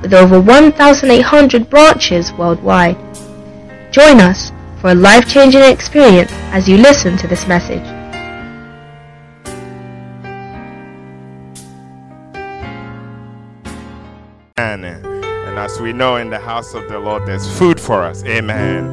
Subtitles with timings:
[0.00, 2.96] with over 1,800 branches worldwide.
[3.92, 7.84] Join us for a life-changing experience as you listen to this message.
[14.58, 15.04] Amen.
[15.04, 18.24] and as we know in the house of the Lord, there's food for us.
[18.24, 18.84] Amen.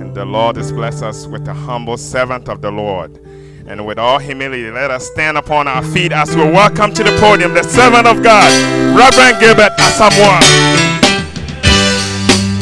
[0.00, 3.20] And the Lord has blessed us with the humble servant of the Lord.
[3.68, 7.14] And with all humility, let us stand upon our feet as we welcome to the
[7.20, 8.48] podium the servant of God,
[8.96, 10.40] Reverend Gilbert Asamoah.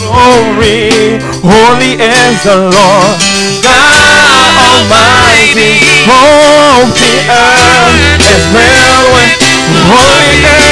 [0.02, 3.16] Glory, holy is the Lord,
[3.62, 5.78] God Almighty.
[6.11, 8.97] Oh, the earth is filled
[9.86, 10.67] holy is,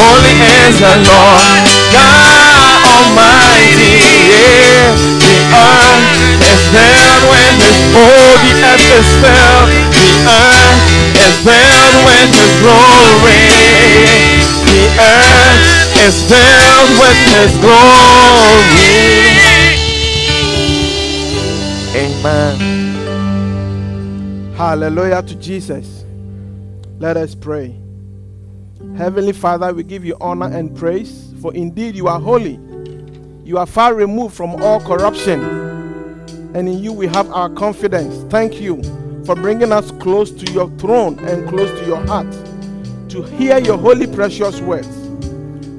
[0.00, 1.44] holy is the Lord,
[1.92, 4.00] God Almighty.
[4.32, 6.23] Yeah, the earth
[6.54, 10.86] is filled with His oh, the earth is filled, the earth
[11.18, 13.42] is filled with His glory.
[14.70, 18.94] The earth is filled with His glory.
[21.96, 22.56] Amen.
[24.54, 26.04] Hallelujah to Jesus.
[27.00, 27.74] Let us pray.
[28.96, 32.60] Heavenly Father, we give you honor and praise, for indeed you are holy.
[33.44, 35.40] You are far removed from all corruption,
[36.54, 38.30] and in you we have our confidence.
[38.30, 38.82] Thank you
[39.24, 42.30] for bringing us close to your throne and close to your heart
[43.10, 44.88] to hear your holy, precious words.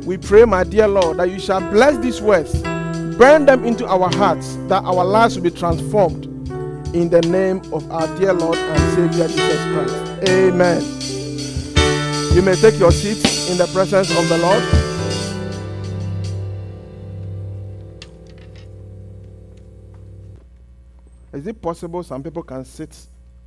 [0.06, 2.62] We pray, my dear Lord, that you shall bless these words,
[3.18, 6.26] burn them into our hearts, that our lives will be transformed
[6.96, 10.30] in the name of our dear Lord and Savior Jesus Christ.
[10.30, 10.82] Amen.
[12.36, 14.85] You may take your seats in the presence of the Lord.
[21.36, 22.98] Is it possible some people can sit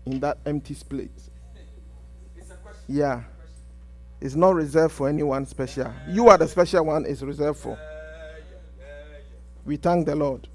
[0.04, 1.30] in that empty place?
[2.86, 3.22] Yeah.
[4.20, 5.90] It's not reserved for anyone special.
[6.06, 7.78] You are the special one, it's reserved for.
[9.64, 10.46] We thank the Lord.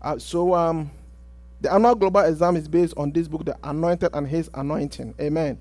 [0.00, 0.90] Uh, so, um,
[1.60, 5.14] the annual global exam is based on this book, The Anointed and His Anointing.
[5.20, 5.58] Amen.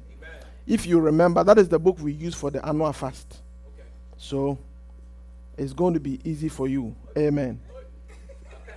[0.65, 3.41] If you remember, that is the book we use for the annual fast.
[4.15, 4.57] So,
[5.57, 6.95] it's going to be easy for you.
[7.17, 7.59] Amen.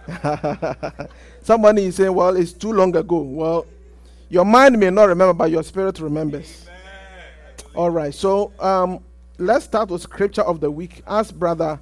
[1.43, 3.19] Somebody is saying, well, it's too long ago.
[3.19, 3.67] Well,
[4.29, 6.67] your mind may not remember, but your spirit remembers.
[7.75, 8.15] All right.
[8.15, 9.01] So, um,
[9.39, 11.03] let's start with scripture of the week.
[11.07, 11.81] As Brother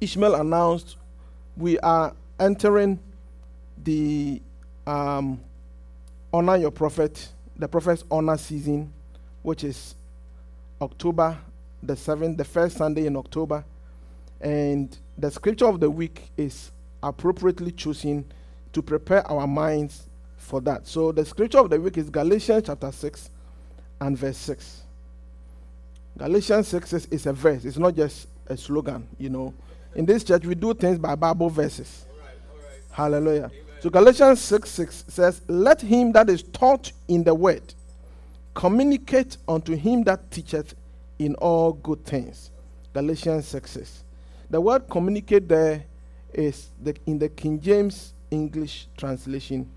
[0.00, 0.96] Ishmael announced,
[1.56, 2.98] we are entering
[3.82, 4.42] the
[4.86, 5.40] um,
[6.32, 8.92] honor your prophet, the prophet's honor season,
[9.42, 9.94] which is
[10.80, 11.38] October
[11.82, 13.64] the 7th, the first Sunday in October.
[14.40, 16.70] And the scripture of the week is
[17.08, 18.24] appropriately chosen
[18.72, 20.86] to prepare our minds for that.
[20.86, 23.30] So the scripture of the week is Galatians chapter 6
[24.00, 24.82] and verse 6.
[26.18, 29.52] Galatians 6 is, is a verse, it's not just a slogan, you know.
[29.94, 32.06] In this church, we do things by Bible verses.
[32.90, 33.50] Hallelujah.
[33.80, 37.74] So Galatians 6 6 says, Let him that is taught in the word
[38.56, 40.74] communicate unto him that teacheth
[41.18, 42.50] in all good things.
[42.94, 44.04] Galatians 6 6.
[44.50, 45.84] The word communicate there
[46.36, 49.68] is the, in the King James English translation.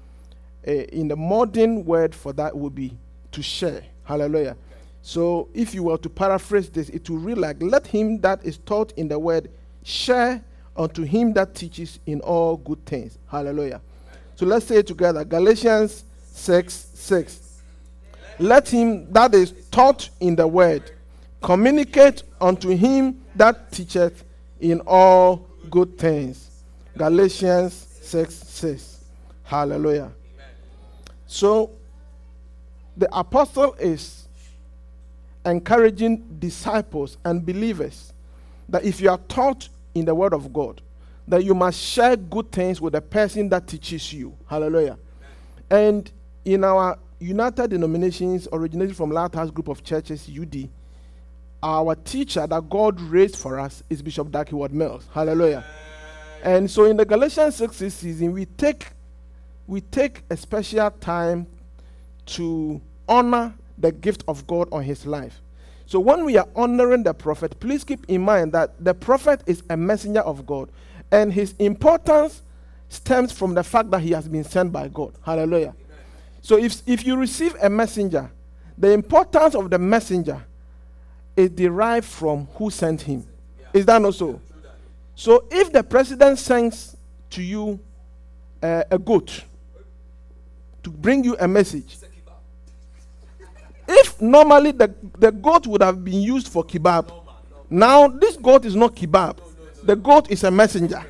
[0.67, 2.97] Uh, in the modern word for that would be
[3.31, 3.83] to share.
[4.03, 4.57] Hallelujah.
[5.01, 8.57] So if you were to paraphrase this, it would read like, Let him that is
[8.57, 9.49] taught in the word
[9.83, 10.43] share
[10.75, 13.17] unto him that teaches in all good things.
[13.27, 13.81] Hallelujah.
[14.35, 15.23] So let's say together.
[15.23, 17.61] Galatians 6 6.
[18.39, 20.91] Let him that is taught in the word
[21.41, 24.23] communicate unto him that teacheth
[24.59, 26.48] in all good things.
[26.99, 29.05] Galatians 6 6.
[29.43, 30.11] Hallelujah.
[31.27, 31.71] So
[32.97, 34.27] the apostle is
[35.45, 38.11] encouraging disciples and believers
[38.67, 40.81] that if you are taught in the word of God,
[41.25, 44.35] that you must share good things with the person that teaches you.
[44.47, 44.99] Hallelujah.
[45.71, 46.11] And
[46.43, 50.67] in our United Denominations, originated from Lighthouse Group of Churches, UD,
[51.63, 55.07] our teacher that God raised for us is Bishop Dag Heward Mills.
[55.13, 55.63] Hallelujah.
[56.43, 58.87] And so in the Galatians 6 season, we take
[59.67, 61.45] we take a special time
[62.25, 65.41] to honor the gift of God on his life.
[65.85, 69.63] So when we are honoring the prophet, please keep in mind that the prophet is
[69.69, 70.69] a messenger of God,
[71.11, 72.41] and his importance
[72.89, 75.13] stems from the fact that he has been sent by God.
[75.23, 75.75] Hallelujah.
[76.41, 78.31] So if, if you receive a messenger,
[78.77, 80.43] the importance of the messenger
[81.35, 83.25] is derived from who sent him.
[83.73, 84.41] Is that not so?
[85.19, 86.95] So if the president sends
[87.31, 87.77] to you
[88.63, 89.43] uh, a goat
[90.81, 91.97] to bring you a message,
[93.85, 97.11] if normally the, the goat would have been used for kebab,
[97.69, 99.39] now this goat is not kebab.
[99.83, 101.05] The goat is a messenger.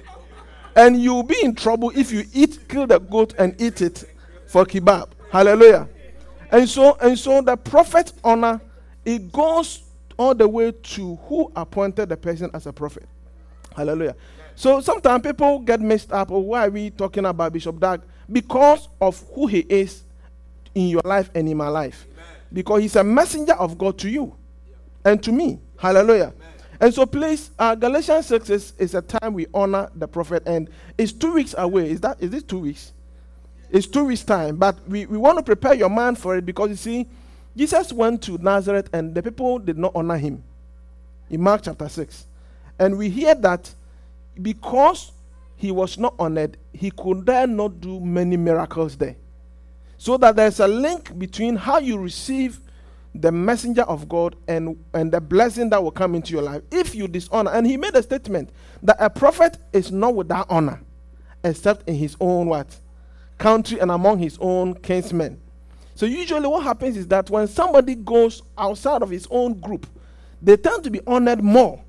[0.75, 4.05] And you'll be in trouble if you eat, kill the goat and eat it
[4.47, 5.09] for kebab.
[5.31, 5.87] Hallelujah.
[6.49, 8.59] And so, and so the prophet honor,
[9.05, 9.83] it goes
[10.17, 13.07] all the way to who appointed the person as a prophet.
[13.79, 14.15] Hallelujah.
[14.55, 16.31] So sometimes people get mixed up.
[16.31, 18.01] Oh, why are we talking about Bishop Dag?
[18.29, 20.03] Because of who he is
[20.75, 22.05] in your life and in my life.
[22.11, 22.25] Amen.
[22.51, 24.35] Because he's a messenger of God to you
[25.05, 25.61] and to me.
[25.77, 26.33] Hallelujah.
[26.35, 26.49] Amen.
[26.81, 30.69] And so, please, uh, Galatians 6 is, is a time we honor the prophet, and
[30.97, 31.91] it's two weeks away.
[31.91, 32.91] Is that is this two weeks?
[33.71, 36.69] It's two weeks' time, but we, we want to prepare your mind for it because
[36.69, 37.07] you see,
[37.55, 40.43] Jesus went to Nazareth and the people did not honor him
[41.29, 42.25] in Mark chapter 6.
[42.79, 43.73] And we hear that
[44.41, 45.11] because
[45.55, 49.17] he was not honored, he could then not do many miracles there.
[49.97, 52.59] So that there's a link between how you receive
[53.13, 56.95] the messenger of God and, and the blessing that will come into your life if
[56.95, 57.51] you dishonor.
[57.51, 58.49] And he made a statement
[58.83, 60.81] that a prophet is not without honor
[61.43, 62.77] except in his own what?
[63.37, 65.41] Country and among his own kinsmen.
[65.95, 69.85] So usually what happens is that when somebody goes outside of his own group,
[70.41, 71.83] they tend to be honored more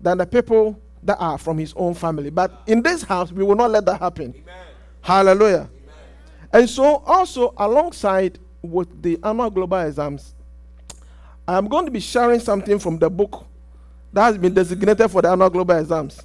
[0.00, 2.30] than the people that are from his own family.
[2.30, 4.34] But in this house, we will not let that happen.
[4.36, 4.66] Amen.
[5.00, 5.54] Hallelujah.
[5.54, 5.70] Amen.
[6.52, 10.34] And so also alongside with the annual global exams,
[11.46, 13.46] I'm going to be sharing something from the book
[14.12, 16.22] that has been designated for the annual global exams.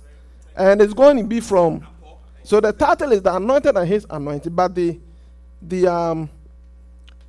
[0.56, 1.86] And it's going to be from,
[2.44, 5.00] so the title is The Anointed and His Anointed, but the,
[5.62, 6.30] the, um,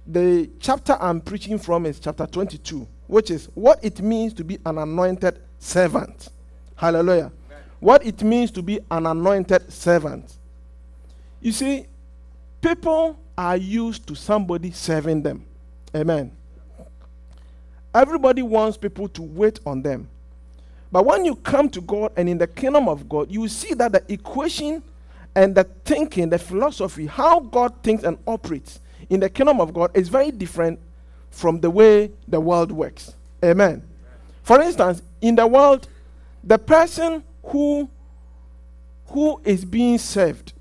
[0.06, 4.58] the chapter I'm preaching from is chapter 22, which is what it means to be
[4.64, 6.28] an anointed servant.
[6.74, 7.32] Hallelujah.
[7.80, 10.36] What it means to be an anointed servant.
[11.40, 11.86] You see,
[12.60, 15.44] people are used to somebody serving them.
[15.94, 16.32] Amen.
[17.94, 20.08] Everybody wants people to wait on them.
[20.90, 23.92] But when you come to God and in the kingdom of God, you see that
[23.92, 24.82] the equation
[25.34, 29.90] and the thinking, the philosophy, how God thinks and operates in the kingdom of God
[29.94, 30.78] is very different
[31.30, 33.14] from the way the world works.
[33.44, 33.82] Amen.
[34.42, 35.88] For instance, in the world,
[36.42, 37.88] the person who
[39.06, 40.54] who is being served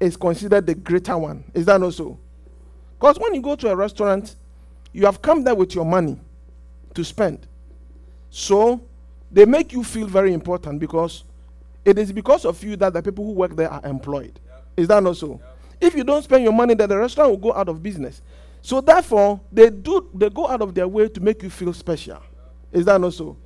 [0.00, 1.44] is considered the greater one.
[1.52, 2.18] Is that not so?
[2.98, 4.34] Because when you go to a restaurant,
[4.92, 6.18] you have come there with your money
[6.94, 7.46] to spend.
[8.30, 8.80] So
[9.30, 11.24] they make you feel very important because
[11.84, 14.40] it is because of you that the people who work there are employed.
[14.76, 15.40] Is that not so?
[15.80, 18.22] If you don't spend your money, then the restaurant will go out of business.
[18.62, 22.20] So therefore, they do they go out of their way to make you feel special.
[22.72, 23.36] Is that not so?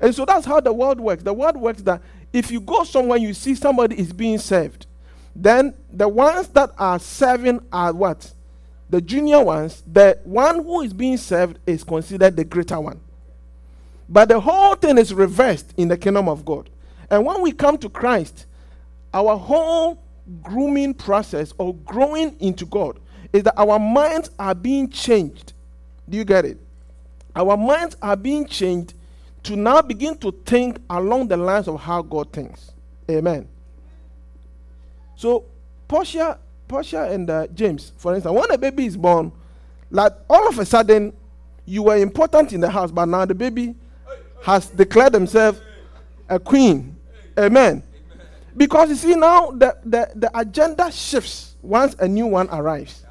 [0.00, 1.22] And so that's how the world works.
[1.22, 2.02] The world works that
[2.32, 4.86] if you go somewhere you see somebody is being served,
[5.34, 8.32] then the ones that are serving are what?
[8.90, 13.00] the junior ones, the one who is being served is considered the greater one.
[14.08, 16.70] But the whole thing is reversed in the kingdom of God.
[17.10, 18.46] And when we come to Christ,
[19.12, 20.02] our whole
[20.42, 22.98] grooming process or growing into God
[23.32, 25.52] is that our minds are being changed.
[26.08, 26.58] Do you get it?
[27.34, 28.94] Our minds are being changed
[29.44, 32.72] to now begin to think along the lines of how God thinks.
[33.10, 33.48] Amen.
[35.16, 35.44] So,
[35.86, 39.32] Portia Portia and uh, James, for instance, when a baby is born,
[39.90, 41.12] like all of a sudden,
[41.64, 43.74] you were important in the house, but now the baby
[44.42, 45.60] has declared himself
[46.28, 46.96] a queen.
[47.38, 47.82] Amen.
[48.56, 53.04] Because you see, now the, the, the agenda shifts once a new one arrives.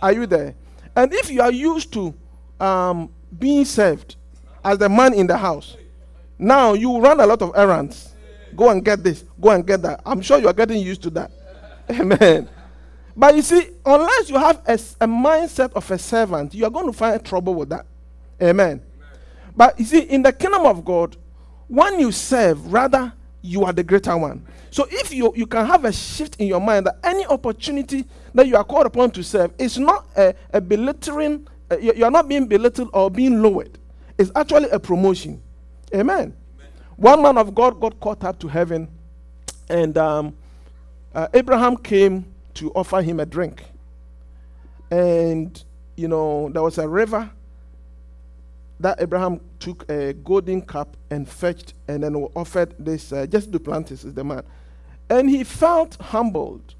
[0.00, 0.54] Are you there?
[0.94, 2.14] And if you are used to
[2.58, 4.16] um, being served
[4.64, 5.76] as the man in the house,
[6.38, 8.14] now you run a lot of errands.
[8.56, 10.00] Go and get this, go and get that.
[10.04, 11.30] I'm sure you are getting used to that.
[11.90, 12.48] Amen.
[13.16, 16.86] But you see, unless you have a, a mindset of a servant, you are going
[16.86, 17.86] to find trouble with that.
[18.42, 18.66] Amen.
[18.66, 18.80] Amen.
[19.54, 21.16] But you see, in the kingdom of God,
[21.68, 24.46] when you serve, rather, you are the greater one.
[24.70, 28.46] So if you, you can have a shift in your mind that any opportunity that
[28.46, 31.46] you are called upon to serve is not a, a belittling,
[31.78, 33.78] you, you, are not being belittled or being lowered.
[34.18, 35.42] It's actually a promotion.
[35.94, 36.18] Amen.
[36.18, 36.34] Amen.
[36.96, 38.88] One man of God got caught up to heaven,
[39.68, 40.36] and um,
[41.14, 43.64] uh, Abraham came to offer him a drink.
[44.90, 45.62] And,
[45.96, 47.30] you know, there was a river
[48.80, 54.04] that Abraham took a golden cup and fetched and then offered this, uh, Jesse Duplantis
[54.04, 54.42] is the man.
[55.08, 56.74] And he felt humbled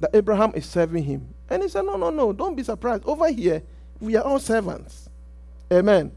[0.00, 1.34] that Abraham is serving him.
[1.48, 3.04] And he said, No, no, no, don't be surprised.
[3.04, 3.62] Over here,
[4.00, 5.08] we are all servants.
[5.72, 6.12] Amen.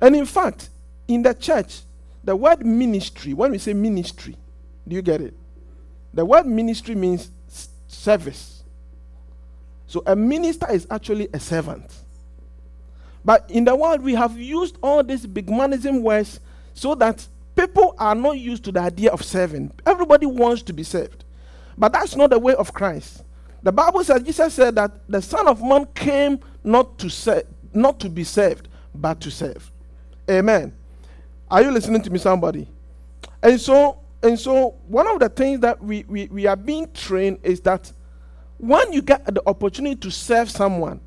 [0.00, 0.70] And in fact,
[1.08, 1.80] in the church,
[2.24, 4.36] the word ministry, when we say ministry,
[4.86, 5.34] do you get it?
[6.12, 7.30] The word ministry means
[7.88, 8.62] service.
[9.86, 11.92] So a minister is actually a servant.
[13.24, 16.40] But in the world, we have used all these bigmanism words
[16.74, 19.72] so that people are not used to the idea of serving.
[19.84, 21.24] Everybody wants to be served.
[21.76, 23.24] But that's not the way of Christ.
[23.62, 28.00] The Bible says, Jesus said that the Son of Man came not to serve, not
[28.00, 29.70] to be served, but to serve.
[30.28, 30.72] Amen.
[31.50, 32.68] Are you listening to me, somebody?
[33.42, 37.38] And so, and so one of the things that we, we, we are being trained
[37.42, 37.90] is that
[38.58, 41.00] when you get the opportunity to serve someone,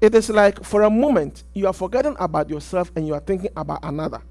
[0.00, 3.50] it is like for a moment you are forgetting about yourself and you are thinking
[3.56, 4.22] about another.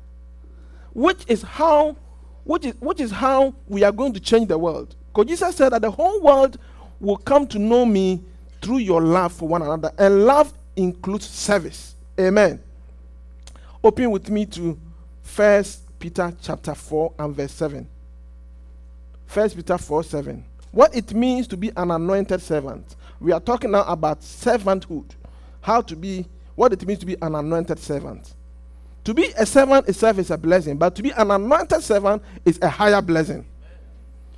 [0.93, 1.97] Which is how
[2.45, 4.95] which is which is how we are going to change the world.
[5.13, 6.57] Because Jesus said that the whole world
[6.99, 8.23] will come to know me
[8.61, 9.91] through your love for one another.
[9.99, 11.95] And love includes service.
[12.19, 12.61] Amen.
[13.83, 14.77] Open with me to
[15.21, 17.87] First Peter chapter 4 and verse 7.
[19.25, 20.43] First Peter 4 7.
[20.71, 22.95] What it means to be an anointed servant.
[23.19, 25.11] We are talking now about servanthood.
[25.61, 28.33] How to be, what it means to be an anointed servant.
[29.03, 32.59] To be a servant itself is a blessing, but to be an anointed servant is
[32.61, 33.45] a higher blessing.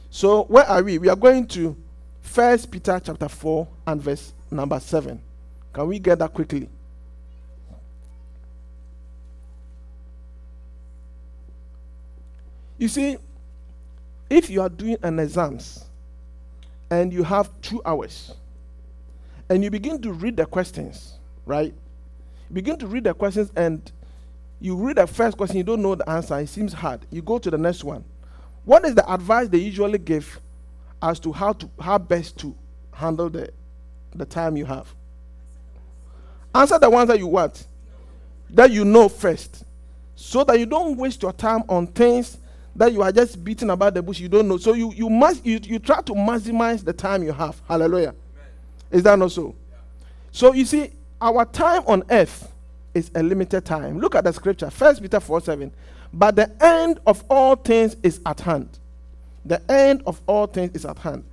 [0.10, 0.98] So where are we?
[0.98, 1.75] We are going to
[2.21, 5.21] First Peter chapter 4 and verse number 7.
[5.73, 6.69] Can we get that quickly?
[12.77, 13.17] You see,
[14.29, 15.85] if you are doing an exams
[16.89, 18.33] and you have two hours
[19.49, 21.13] and you begin to read the questions,
[21.45, 21.73] right?
[22.51, 23.91] Begin to read the questions and
[24.59, 27.05] you read the first question, you don't know the answer, it seems hard.
[27.11, 28.03] You go to the next one.
[28.65, 30.39] What is the advice they usually give
[31.01, 32.55] as to how to how best to
[32.93, 33.49] handle the
[34.15, 34.87] the time you have?
[36.53, 37.65] Answer the ones that you want,
[38.50, 39.63] that you know first,
[40.15, 42.38] so that you don't waste your time on things
[42.75, 44.58] that you are just beating about the bush you don't know.
[44.58, 47.62] So you you must you, you try to maximize the time you have.
[47.67, 48.10] Hallelujah.
[48.10, 48.15] Amen.
[48.91, 49.55] Is that not so?
[49.70, 49.77] Yeah.
[50.31, 52.51] So you see, our time on earth
[52.93, 54.00] is a limited time.
[54.00, 55.72] Look at the scripture, First Peter 4 7.
[56.13, 58.79] But the end of all things is at hand.
[59.46, 61.24] The end of all things is at hand.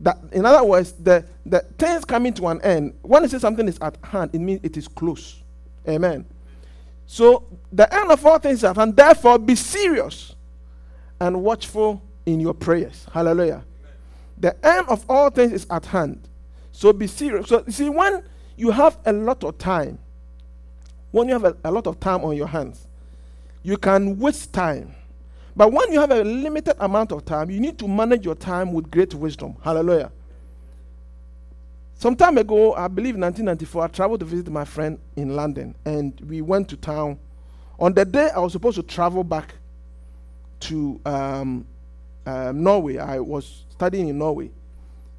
[0.00, 3.68] That, in other words, the, the things coming to an end, when it says something
[3.68, 5.42] is at hand, it means it is close.
[5.88, 6.26] Amen.
[7.06, 8.96] So the end of all things is at hand.
[8.96, 10.34] Therefore, be serious
[11.20, 13.06] and watchful in your prayers.
[13.12, 13.64] Hallelujah.
[13.80, 13.92] Amen.
[14.38, 16.28] The end of all things is at hand.
[16.72, 17.48] So be serious.
[17.48, 18.24] So you see, when
[18.56, 19.98] you have a lot of time,
[21.12, 22.88] when you have a, a lot of time on your hands,
[23.62, 24.94] you can waste time.
[25.56, 28.72] But when you have a limited amount of time, you need to manage your time
[28.72, 29.56] with great wisdom.
[29.62, 30.10] Hallelujah.
[31.94, 35.74] Some time ago, I believe in 1994, I traveled to visit my friend in London,
[35.84, 37.18] and we went to town.
[37.78, 39.54] On the day I was supposed to travel back
[40.60, 41.66] to um,
[42.26, 44.50] uh, Norway, I was studying in Norway.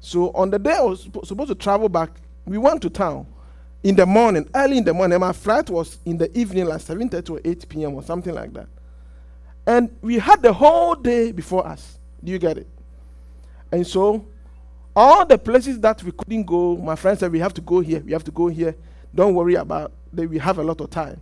[0.00, 2.10] So on the day I was supposed to travel back,
[2.44, 3.26] we went to town
[3.82, 5.18] in the morning, early in the morning.
[5.18, 7.94] My flight was in the evening, like 7:30 or 8 p.m.
[7.94, 8.68] or something like that.
[9.66, 11.98] And we had the whole day before us.
[12.22, 12.68] Do you get it?
[13.72, 14.26] And so,
[14.94, 18.00] all the places that we couldn't go, my friend said, we have to go here,
[18.00, 18.76] we have to go here.
[19.14, 21.20] Don't worry about that, we have a lot of time.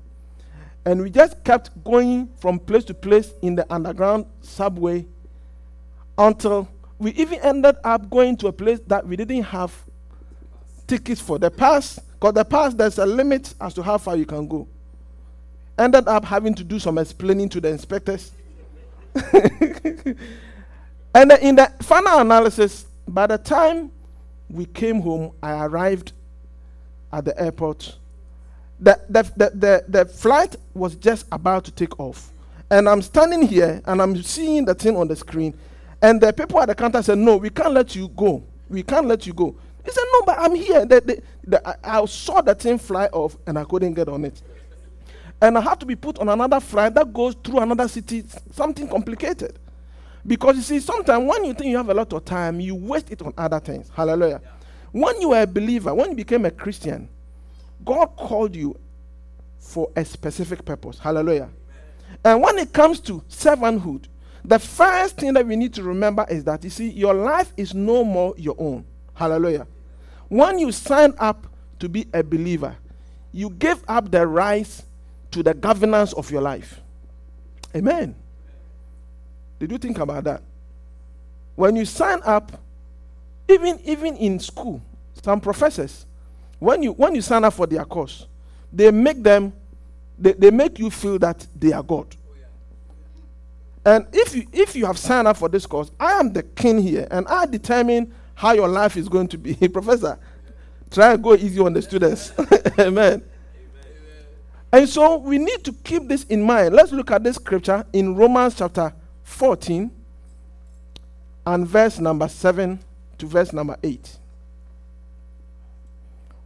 [0.85, 5.07] And we just kept going from place to place in the underground subway
[6.19, 9.75] until we even ended up going to a place that we didn't have
[10.87, 11.39] tickets for.
[11.39, 14.69] The pass, because the pass, there's a limit as to how far you can go
[15.79, 18.33] ended up having to do some explaining to the inspectors.
[21.15, 23.91] and in the final analysis, by the time
[24.49, 26.13] we came home, I arrived
[27.13, 27.97] at the airport.
[28.81, 32.31] The, the, the, the, the flight was just about to take off.
[32.71, 35.55] And I'm standing here and I'm seeing the thing on the screen.
[36.03, 38.43] And the people at the counter said, No, we can't let you go.
[38.69, 39.55] We can't let you go.
[39.85, 40.87] He said, No, but I'm here.
[41.65, 44.43] I, I saw the thing fly off and I couldn't get on it
[45.41, 48.89] and I have to be put on another flight that goes through another city, something
[48.89, 49.59] complicated.
[50.27, 53.11] Because you see, sometimes when you think you have a lot of time, you waste
[53.11, 53.91] it on other things.
[53.95, 54.41] Hallelujah.
[54.43, 54.51] Yeah.
[54.93, 57.09] When you were a believer, when you became a Christian,
[57.85, 58.79] God called you
[59.59, 60.99] for a specific purpose.
[60.99, 61.51] Hallelujah.
[61.51, 62.19] Amen.
[62.25, 64.07] And when it comes to servanthood,
[64.45, 67.75] the first thing that we need to remember is that you see, your life is
[67.75, 68.85] no more your own.
[69.15, 69.67] Hallelujah.
[70.29, 71.47] When you sign up
[71.81, 72.77] to be a believer,
[73.33, 74.85] you give up the rights
[75.35, 76.81] to the governance of your life.
[77.75, 78.15] Amen.
[79.59, 80.43] Did you think about that?
[81.57, 82.53] When you sign up,
[83.49, 84.81] even even in school,
[85.23, 86.07] some professors,
[86.61, 88.27] when you when you sign up for their course,
[88.73, 89.53] they make them
[90.17, 92.15] they, they make you feel that they are God.
[93.85, 96.79] And if you if you have signed up for this course, I am the king
[96.81, 99.55] here, and I determine how your life is going to be.
[99.69, 100.17] Professor,
[100.93, 102.33] try and go easy on the students.
[102.79, 103.25] Amen.
[104.75, 106.75] And so we need to keep this in mind.
[106.75, 109.89] Let's look at this scripture in Romans chapter 14
[111.47, 112.81] and verse number 7
[113.19, 114.19] to verse number 8.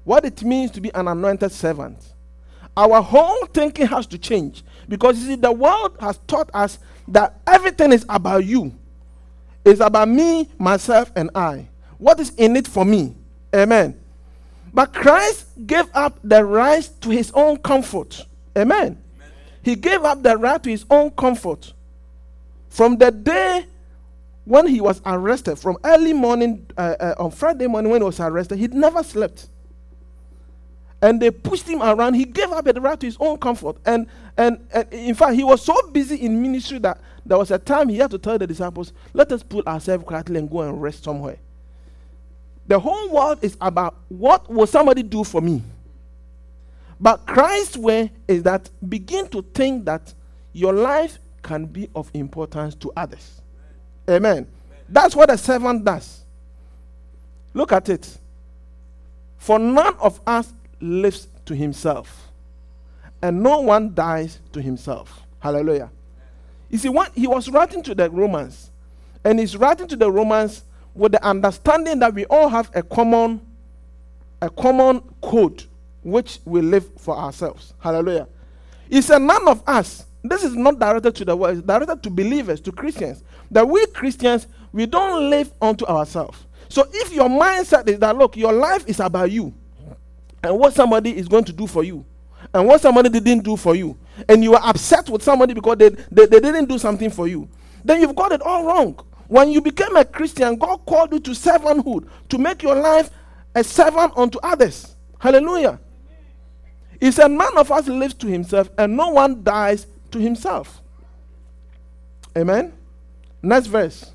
[0.05, 2.13] What it means to be an anointed servant.
[2.77, 7.41] Our whole thinking has to change because you see, the world has taught us that
[7.47, 8.77] everything is about you.
[9.65, 11.71] It's about me, myself, and I.
[11.97, 13.17] What is in it for me?
[13.57, 13.99] Amen.
[14.73, 18.27] But Christ gave up the right to his own comfort.
[18.57, 18.77] Amen.
[19.17, 19.33] Amen.
[19.63, 21.73] He gave up the right to his own comfort.
[22.69, 23.67] From the day
[24.45, 28.21] when he was arrested, from early morning uh, uh, on Friday morning when he was
[28.21, 29.49] arrested, he never slept.
[31.01, 32.15] And they pushed him around.
[32.15, 33.77] He gave up the right to his own comfort.
[33.87, 34.07] And,
[34.37, 37.89] and, and in fact, he was so busy in ministry that there was a time
[37.89, 41.05] he had to tell the disciples, let us put ourselves quietly and go and rest
[41.05, 41.39] somewhere.
[42.69, 45.63] The whole world is about what will somebody do for me?
[47.01, 50.13] But Christ's way is that begin to think that
[50.53, 53.41] your life can be of importance to others.
[54.09, 54.33] Amen.
[54.33, 54.47] Amen.
[54.89, 56.21] That's what a servant does.
[57.55, 58.19] Look at it.
[59.39, 62.29] For none of us lives to himself,
[63.23, 65.23] and no one dies to himself.
[65.39, 65.91] Hallelujah.
[66.69, 68.71] You see, what he was writing to the Romans,
[69.25, 70.65] and he's writing to the Romans
[70.99, 73.41] with the understanding that we all have a common,
[74.43, 75.65] a common code
[76.03, 77.73] which we live for ourselves.
[77.79, 78.27] Hallelujah.
[78.91, 82.11] He said, None of us, this is not directed to the world, it's directed to
[82.11, 83.23] believers, to Christians.
[83.51, 86.45] That we Christians, we don't live unto ourselves.
[86.69, 89.55] So if your mindset is that, look, your life is about you
[90.43, 92.05] and what somebody is going to do for you
[92.53, 93.97] and what somebody didn't do for you,
[94.29, 97.49] and you are upset with somebody because they, they, they didn't do something for you,
[97.85, 98.99] then you've got it all wrong.
[99.29, 103.11] When you became a Christian, God called you to servanthood, to make your life
[103.55, 104.97] a servant unto others.
[105.19, 105.79] Hallelujah.
[106.99, 110.83] He said, None of us lives to himself, and no one dies to himself.
[112.37, 112.73] Amen.
[113.43, 114.13] Next verse.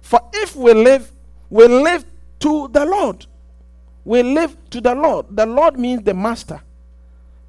[0.00, 1.12] For if we live,
[1.50, 2.04] we live
[2.40, 3.26] to the Lord.
[4.04, 5.26] We live to the Lord.
[5.30, 6.62] The Lord means the master.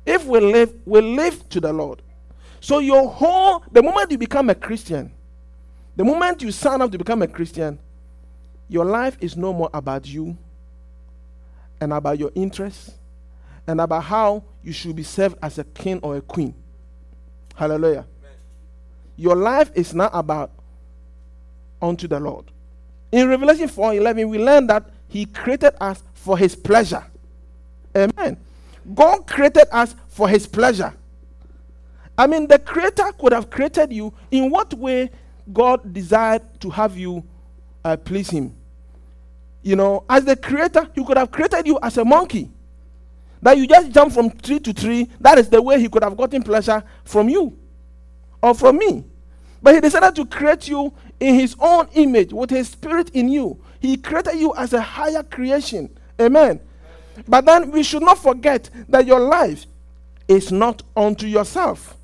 [0.05, 2.01] If we live, we live to the Lord.
[2.59, 5.11] So your whole the moment you become a Christian,
[5.97, 7.79] the moment you sign up to become a Christian,
[8.69, 10.37] your life is no more about you
[11.81, 12.91] and about your interests
[13.65, 16.53] and about how you should be served as a king or a queen.
[17.55, 18.05] Hallelujah.
[18.21, 18.37] Amen.
[19.15, 20.51] Your life is not about
[21.81, 22.45] unto the Lord.
[23.11, 27.05] In Revelation 4 11, we learn that He created us for His pleasure.
[27.95, 28.37] Amen.
[28.93, 30.93] God created us for His pleasure.
[32.15, 34.13] I mean, the Creator could have created you.
[34.29, 35.09] In what way
[35.51, 37.23] God desired to have you
[37.83, 38.55] uh, please Him.
[39.61, 42.49] You know, as the creator, He could have created you as a monkey.
[43.41, 45.09] That you just jump from tree to tree.
[45.19, 47.57] That is the way He could have gotten pleasure from you
[48.41, 49.03] or from me.
[49.61, 53.61] But He decided to create you in His own image with His Spirit in you.
[53.79, 55.89] He created you as a higher creation.
[56.19, 56.59] Amen.
[57.27, 59.65] But then we should not forget that your life
[60.27, 61.96] is not unto yourself.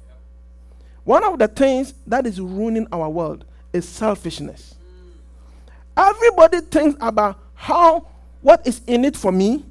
[1.03, 4.75] One of the things that is ruining our world is selfishness.
[5.95, 8.07] Everybody thinks about how,
[8.41, 9.65] what is in it for me,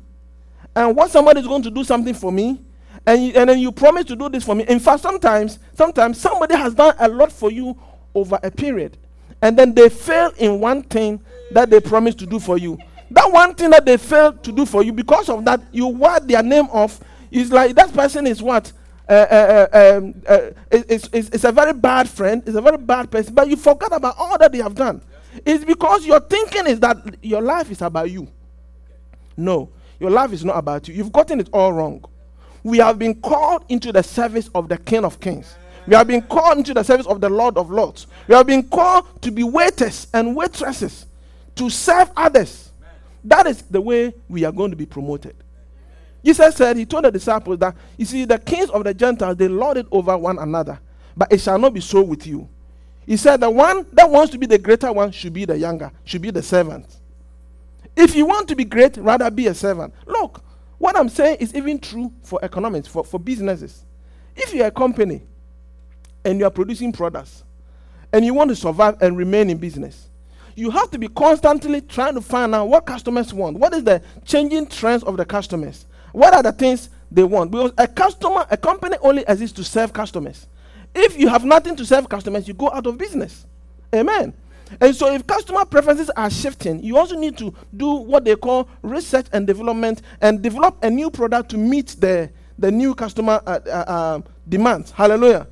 [0.74, 2.60] and what somebody is going to do something for me,
[3.06, 4.64] and, you, and then you promise to do this for me.
[4.68, 7.76] In fact, sometimes, sometimes somebody has done a lot for you
[8.14, 8.96] over a period,
[9.40, 12.78] and then they fail in one thing that they promised to do for you.
[13.10, 16.28] That one thing that they failed to do for you, because of that, you word
[16.28, 17.00] their name off.
[17.30, 18.70] Is like that person is what
[19.08, 20.14] uh, uh, uh, um,
[20.70, 24.38] it's, a very bad friend, it's a very bad person, but you forgot about all
[24.38, 25.02] that they have done.
[25.44, 28.28] It's because your thinking is that your life is about you.
[29.36, 30.94] No, your life is not about you.
[30.94, 32.04] You've gotten it all wrong.
[32.62, 35.56] We have been called into the service of the King of Kings.
[35.86, 38.06] We have been called into the service of the Lord of Lords.
[38.28, 41.06] We have been called to be waiters and waitresses,
[41.56, 42.70] to serve others.
[43.24, 45.34] That is the way we are going to be promoted.
[46.24, 49.48] Jesus said, He told the disciples that, you see, the kings of the Gentiles, they
[49.48, 50.78] lord it over one another,
[51.16, 52.48] but it shall not be so with you.
[53.06, 55.90] He said, The one that wants to be the greater one should be the younger,
[56.04, 56.86] should be the servant.
[57.96, 59.94] If you want to be great, rather be a servant.
[60.06, 60.42] Look,
[60.78, 63.84] what I'm saying is even true for economics, for, for businesses.
[64.34, 65.22] if you're a company
[66.24, 67.44] and you are producing products
[68.12, 70.08] and you want to survive and remain in business,
[70.54, 73.58] you have to be constantly trying to find out what customers want.
[73.58, 75.86] What is the changing trends of the customers?
[76.12, 77.50] What are the things they want?
[77.50, 80.46] Because a customer, a company only exists to serve customers.
[80.94, 83.46] If you have nothing to serve customers, you go out of business.
[83.94, 84.34] Amen.
[84.80, 88.68] And so, if customer preferences are shifting, you also need to do what they call
[88.82, 93.60] research and development and develop a new product to meet the, the new customer uh,
[93.66, 94.90] uh, uh, demands.
[94.90, 95.46] Hallelujah.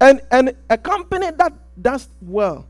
[0.00, 2.66] And, and a company that does well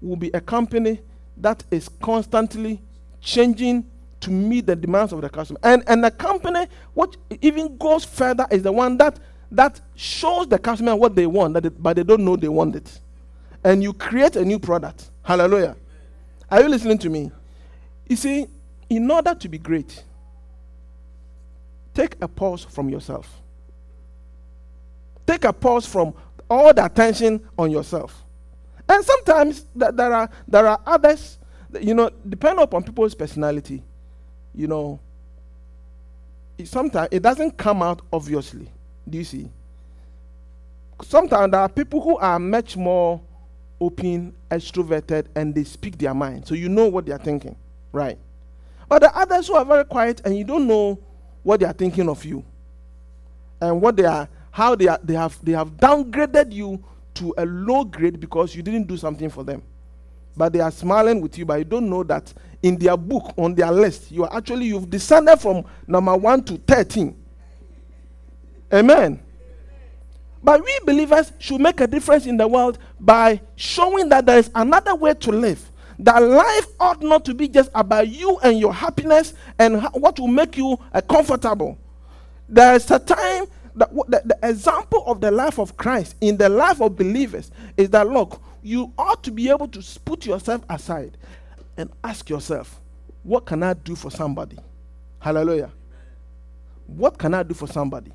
[0.00, 1.00] will be a company
[1.36, 2.80] that is constantly
[3.20, 3.84] changing
[4.22, 5.60] to meet the demands of the customer.
[5.62, 9.18] And, and a company which even goes further is the one that,
[9.52, 13.00] that shows the customer what they want, they, but they don't know they want it
[13.64, 15.10] and you create a new product.
[15.22, 15.76] Hallelujah.
[16.50, 17.30] Are you listening to me?
[18.08, 18.46] You see,
[18.90, 20.04] in order to be great,
[21.94, 23.40] take a pause from yourself.
[25.26, 26.14] Take a pause from
[26.50, 28.24] all the attention on yourself.
[28.88, 31.38] And sometimes th- there are there are others,
[31.80, 33.82] you know, depending upon people's personality,
[34.54, 35.00] you know,
[36.64, 38.68] sometimes it doesn't come out obviously.
[39.08, 39.50] Do you see?
[41.02, 43.20] Sometimes there are people who are much more
[43.80, 46.46] open, extroverted, and they speak their mind.
[46.46, 47.56] So you know what they are thinking,
[47.90, 48.16] right?
[48.88, 50.98] But the others who are very quiet and you don't know
[51.42, 52.44] what they are thinking of you.
[53.60, 56.82] And what they are, how they are, they have they have downgraded you
[57.14, 59.62] to a low grade because you didn't do something for them.
[60.36, 62.32] But they are smiling with you, but you don't know that
[62.62, 66.56] in their book, on their list, you are actually you've descended from number one to
[66.58, 67.16] thirteen.
[68.72, 69.20] Amen.
[70.42, 74.50] But we believers should make a difference in the world by showing that there is
[74.54, 75.70] another way to live.
[75.98, 80.26] That life ought not to be just about you and your happiness and what will
[80.26, 81.78] make you uh, comfortable.
[82.48, 83.44] There is a time
[83.76, 87.52] that w- the, the example of the life of Christ in the life of believers
[87.76, 91.16] is that look, you ought to be able to put yourself aside
[91.76, 92.80] and ask yourself,
[93.22, 94.58] what can I do for somebody?
[95.18, 95.70] Hallelujah.
[96.86, 98.12] What can I do for somebody?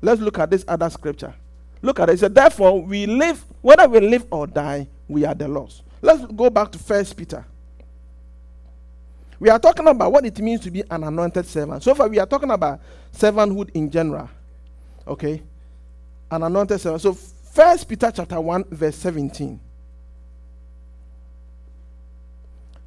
[0.00, 1.34] Let's look at this other scripture.
[1.82, 2.14] Look at it.
[2.14, 5.82] It said, Therefore, we live, whether we live or die, we are the Lord's.
[6.02, 7.44] Let's go back to First Peter.
[9.40, 11.82] We are talking about what it means to be an anointed servant.
[11.82, 12.80] So far, we are talking about
[13.12, 14.28] servanthood in general.
[15.06, 15.42] Okay?
[16.30, 17.02] An anointed servant.
[17.02, 19.58] So, First Peter chapter 1, verse 17.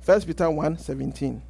[0.01, 1.41] First Peter 1, 17.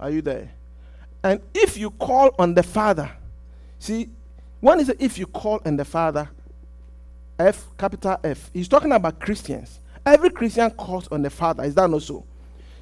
[0.00, 0.50] Are you there?
[1.22, 3.10] And if you call on the Father,
[3.78, 4.08] see,
[4.60, 6.28] one is if you call on the Father,
[7.38, 9.80] F, capital F, he's talking about Christians.
[10.04, 11.62] Every Christian calls on the Father.
[11.64, 12.24] Is that not so?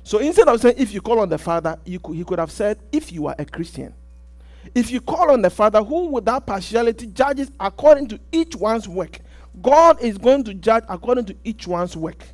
[0.05, 2.79] So instead of saying if you call on the Father, could, he could have said
[2.93, 3.93] if you are a Christian.
[4.75, 9.21] If you call on the Father, who without partiality judges according to each one's work,
[9.61, 12.25] God is going to judge according to each one's work.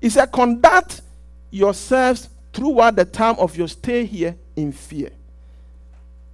[0.00, 1.02] He said, conduct
[1.50, 5.10] yourselves throughout the time of your stay here in fear.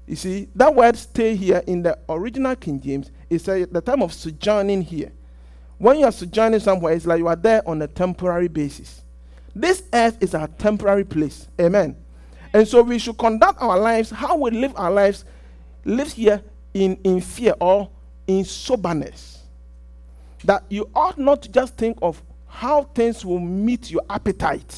[0.07, 4.15] You see, that word stay here in the original King James is the time of
[4.15, 5.13] sojourning here.
[5.77, 9.03] When you are sojourning somewhere, it's like you are there on a temporary basis.
[9.55, 11.47] This earth is a temporary place.
[11.61, 11.97] Amen.
[12.59, 15.25] And so we should conduct our lives, how we live our lives,
[15.85, 16.43] live here
[16.75, 17.89] in, in fear or
[18.27, 19.45] in soberness.
[20.43, 24.77] That you ought not to just think of how things will meet your appetite.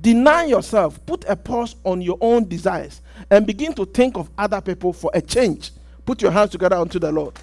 [0.00, 4.60] Deny yourself, put a pause on your own desires, and begin to think of other
[4.60, 5.72] people for a change.
[6.04, 7.34] Put your hands together unto the Lord.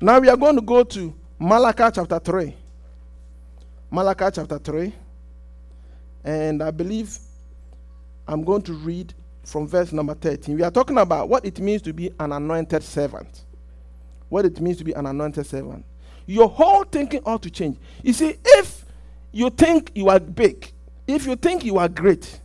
[0.00, 2.54] Now we are going to go to Malachi chapter 3.
[3.90, 4.94] Malachi chapter 3.
[6.24, 7.18] And I believe
[8.26, 10.56] I'm going to read from verse number 13.
[10.56, 13.44] We are talking about what it means to be an anointed servant.
[14.28, 15.84] What it means to be an anointed servant.
[16.26, 17.78] Your whole thinking ought to change.
[18.02, 18.84] You see, if
[19.32, 20.70] you think you are big,
[21.06, 22.40] if you think you are great,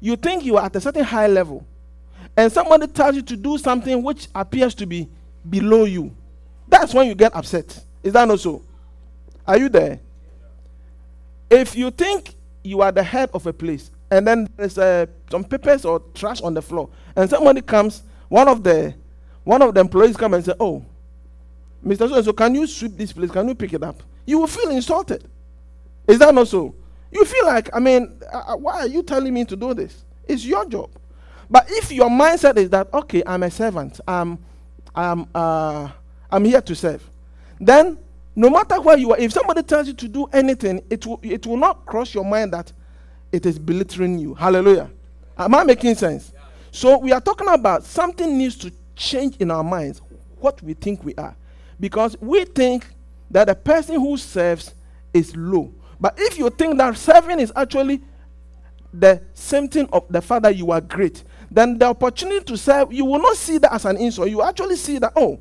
[0.00, 1.66] you think you are at a certain high level,
[2.36, 5.08] and somebody tells you to do something which appears to be
[5.48, 6.14] below you,
[6.68, 7.84] that's when you get upset.
[8.02, 8.62] Is that not so?
[9.46, 10.00] Are you there?
[11.50, 15.44] If you think you are the head of a place, and then there's uh, some
[15.44, 18.94] papers or trash on the floor, and somebody comes, one of the
[19.44, 20.84] one of the employees come and say, "Oh,
[21.84, 22.08] Mr.
[22.08, 23.30] So, so can you sweep this place?
[23.30, 25.24] Can you pick it up?" You will feel insulted.
[26.06, 26.74] Is that not so?
[27.10, 30.04] You feel like, I mean, uh, why are you telling me to do this?
[30.26, 30.90] It's your job.
[31.50, 34.38] But if your mindset is that, okay, I'm a servant, I'm,
[34.94, 35.90] I'm, uh,
[36.30, 37.08] I'm here to serve,
[37.60, 37.98] then
[38.34, 41.46] no matter where you are, if somebody tells you to do anything, it will, it
[41.46, 42.72] will not cross your mind that
[43.30, 44.34] it is belittling you.
[44.34, 44.90] Hallelujah.
[45.36, 46.32] Am I making sense?
[46.70, 50.00] So we are talking about something needs to change in our minds
[50.38, 51.36] what we think we are.
[51.78, 52.86] Because we think
[53.30, 54.74] that the person who serves
[55.12, 55.72] is low.
[56.00, 58.02] But if you think that serving is actually
[58.92, 62.92] the same thing of the fact that you are great, then the opportunity to serve,
[62.92, 64.28] you will not see that as an insult.
[64.30, 65.38] You actually see that, oh,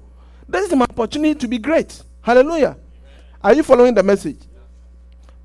[0.47, 2.01] this is my opportunity to be great.
[2.21, 2.77] Hallelujah.
[3.43, 4.39] Are you following the message?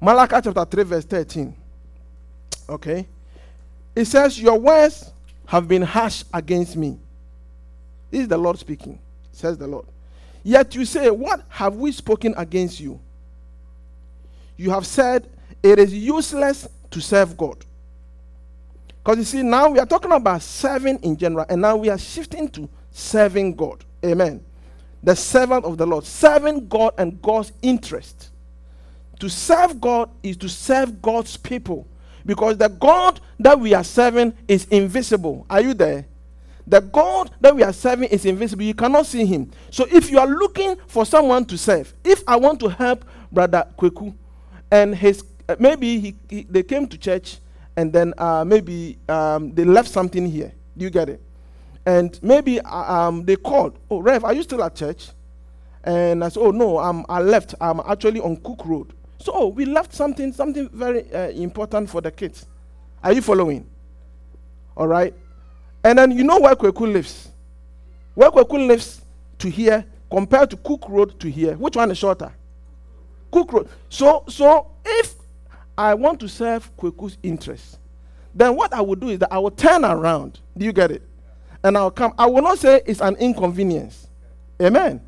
[0.01, 1.55] Malachi chapter 3, verse 13.
[2.69, 3.07] Okay.
[3.95, 5.13] It says, Your words
[5.47, 6.99] have been harsh against me.
[8.11, 8.99] This is the Lord speaking,
[9.33, 9.87] says the Lord.
[10.43, 13.01] Yet you say, What have we spoken against you?
[14.57, 15.29] You have said,
[15.63, 17.65] It is useless to serve God.
[19.03, 21.99] Because you see, now we are talking about serving in general, and now we are
[21.99, 23.85] shifting to serving God.
[24.05, 24.45] Amen.
[25.03, 28.31] The servant of the Lord, serving God and God's interest.
[29.21, 31.87] To serve God is to serve God's people.
[32.25, 35.47] Because the God that we are serving is invisible.
[35.49, 36.07] Are you there?
[36.67, 38.65] The God that we are serving is invisible.
[38.65, 39.53] You cannot see him.
[39.71, 43.67] So if you are looking for someone to serve, if I want to help Brother
[43.79, 44.15] Kweku,
[44.71, 47.39] and his uh, maybe he, he, they came to church
[47.77, 50.53] and then uh, maybe um, they left something here.
[50.77, 51.23] Do you get it?
[51.87, 55.11] And maybe uh, um, they called, oh, Rev, are you still at church?
[55.85, 57.55] And I said, oh, no, I'm, I left.
[57.61, 58.93] I'm actually on Cook Road.
[59.21, 62.47] So oh, we left something, something very uh, important for the kids.
[63.03, 63.67] Are you following?
[64.77, 65.15] All right.
[65.85, 67.29] And then you know where Kweku lives.
[68.15, 69.01] Where Kweku lives
[69.39, 71.55] to here compared to Cook Road to here.
[71.55, 72.33] Which one is shorter?
[73.31, 73.69] Cook Road.
[73.89, 75.15] So, so if
[75.79, 77.79] I want to serve Kweku's interests,
[78.35, 80.41] then what I will do is that I will turn around.
[80.57, 81.03] Do you get it?
[81.67, 82.15] And I'll come.
[82.17, 84.07] I will not say it's an inconvenience.
[84.63, 85.01] Amen.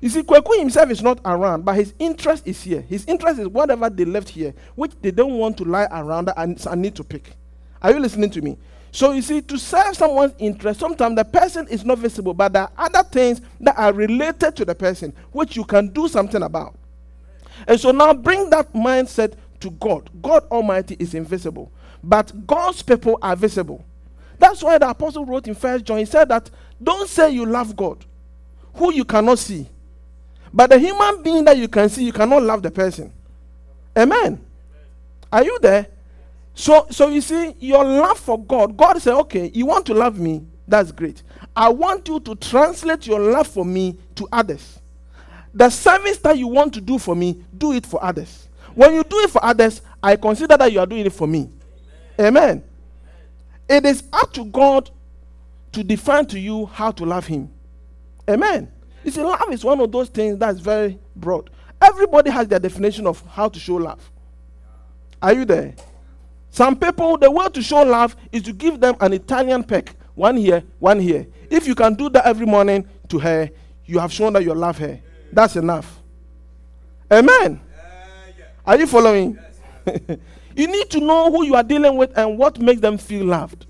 [0.00, 2.82] You see, Kweku himself is not around, but his interest is here.
[2.82, 6.64] His interest is whatever they left here, which they don't want to lie around and,
[6.66, 7.32] and need to pick.
[7.82, 8.56] Are you listening to me?
[8.92, 12.62] So you see, to serve someone's interest, sometimes the person is not visible, but there
[12.62, 16.76] are other things that are related to the person which you can do something about.
[17.66, 20.10] And so now bring that mindset to God.
[20.22, 21.72] God Almighty is invisible,
[22.04, 23.84] but God's people are visible.
[24.38, 26.50] That's why the apostle wrote in First John, he said that
[26.82, 28.04] don't say you love God,
[28.74, 29.68] who you cannot see.
[30.52, 33.12] But the human being that you can see, you cannot love the person.
[33.96, 34.44] Amen.
[35.32, 35.88] Are you there?
[36.54, 40.18] So, so you see, your love for God, God said, okay, you want to love
[40.18, 41.22] me, that's great.
[41.56, 44.78] I want you to translate your love for me to others.
[45.52, 48.48] The service that you want to do for me, do it for others.
[48.74, 51.50] When you do it for others, I consider that you are doing it for me.
[52.18, 52.42] Amen.
[52.42, 52.64] Amen.
[53.68, 54.90] It is up to God
[55.72, 57.50] to define to you how to love Him.
[58.28, 58.70] Amen.
[59.02, 61.50] You see, love is one of those things that's very broad.
[61.80, 64.10] Everybody has their definition of how to show love.
[65.20, 65.74] Are you there?
[66.50, 70.36] Some people, the way to show love is to give them an Italian peck, one
[70.36, 71.26] here, one here.
[71.50, 73.50] If you can do that every morning to her,
[73.86, 75.00] you have shown that you love her.
[75.32, 76.00] That's enough.
[77.10, 77.60] Amen.
[78.66, 79.38] Are you following?
[80.56, 83.66] you need to know who you are dealing with and what makes them feel loved.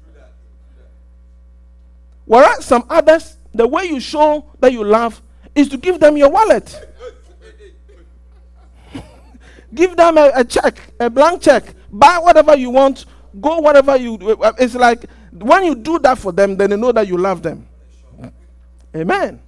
[2.26, 5.20] Whereas some others, the way you show that you love
[5.54, 6.88] is to give them your wallet.
[9.74, 11.74] give them a, a, check, a blank check.
[11.90, 13.06] Buy whatever you want.
[13.40, 14.14] Go whatever you.
[14.14, 17.42] Uh, it's like when you do that for them, then they know that you love
[17.42, 17.66] them.
[18.94, 19.40] Amen.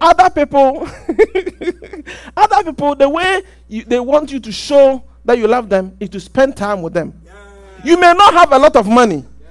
[0.00, 0.88] Other people,
[2.36, 6.08] other people, the way you, they want you to show that you love them is
[6.10, 7.20] to spend time with them.
[7.24, 7.32] Yeah.
[7.84, 9.24] You may not have a lot of money.
[9.40, 9.48] Yeah,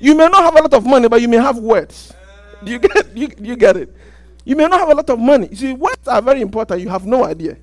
[0.00, 2.12] you may not have a lot of money, but you may have words.
[2.12, 2.64] Yeah.
[2.64, 3.96] Do you get you, you get it?
[4.44, 5.48] You may not have a lot of money.
[5.50, 6.80] You see, words are very important.
[6.80, 7.56] You have no idea.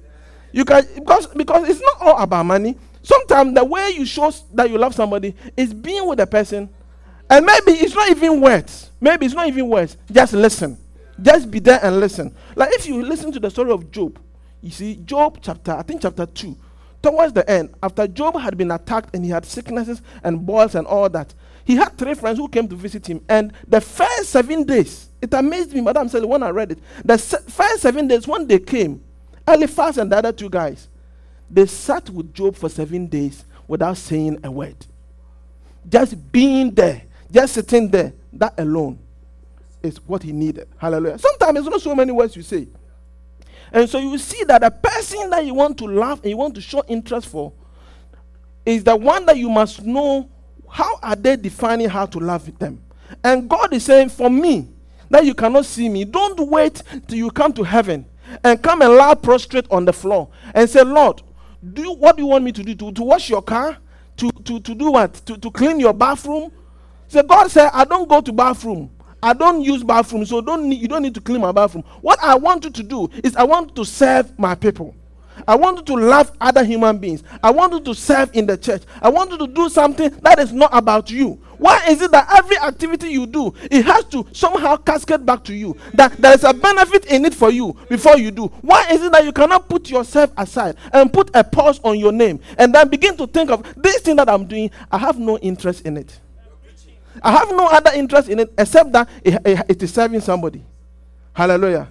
[0.51, 2.77] You can because because it's not all about money.
[3.03, 6.69] Sometimes the way you show that you love somebody is being with a person,
[7.29, 8.91] and maybe it's not even words.
[8.99, 9.97] Maybe it's not even words.
[10.11, 10.77] Just listen.
[11.21, 12.33] Just be there and listen.
[12.55, 14.19] Like if you listen to the story of Job,
[14.61, 16.55] you see, Job chapter, I think chapter 2,
[17.01, 20.85] towards the end, after Job had been attacked and he had sicknesses and boils and
[20.87, 21.33] all that,
[21.65, 23.23] he had three friends who came to visit him.
[23.29, 27.17] And the first seven days, it amazed me, Madam said, when I read it, the
[27.17, 29.03] se- first seven days, when they came,
[29.47, 30.87] Eliphaz and the other two guys,
[31.49, 34.85] they sat with Job for seven days without saying a word.
[35.87, 38.99] Just being there, just sitting there, that alone
[39.81, 40.67] is what he needed.
[40.77, 41.17] Hallelujah.
[41.17, 42.67] Sometimes it's not so many words you say.
[43.71, 46.55] And so you see that the person that you want to love and you want
[46.55, 47.53] to show interest for
[48.65, 50.29] is the one that you must know
[50.69, 52.81] how are they defining how to love them.
[53.23, 54.67] And God is saying, for me,
[55.09, 58.05] that you cannot see me, don't wait till you come to heaven
[58.43, 61.21] and come and lie prostrate on the floor and say, Lord,
[61.73, 62.75] do you, what do you want me to do?
[62.75, 63.77] To, to wash your car?
[64.17, 65.13] To, to, to do what?
[65.25, 66.51] To, to clean your bathroom?
[67.07, 68.91] So God said, I don't go to bathroom.
[69.21, 71.83] I don't use bathroom, so don't need, you don't need to clean my bathroom.
[72.01, 74.95] What I want you to do is I want to serve my people.
[75.47, 77.23] I want you to love other human beings.
[77.41, 78.83] I want you to serve in the church.
[79.01, 81.39] I want you to do something that is not about you.
[81.57, 85.53] Why is it that every activity you do, it has to somehow cascade back to
[85.53, 85.75] you?
[85.93, 88.47] That there is a benefit in it for you before you do.
[88.61, 92.11] Why is it that you cannot put yourself aside and put a pause on your
[92.11, 94.71] name and then begin to think of this thing that I'm doing?
[94.91, 96.19] I have no interest in it.
[97.21, 100.63] I have no other interest in it except that it, it, it is serving somebody.
[101.33, 101.87] Hallelujah.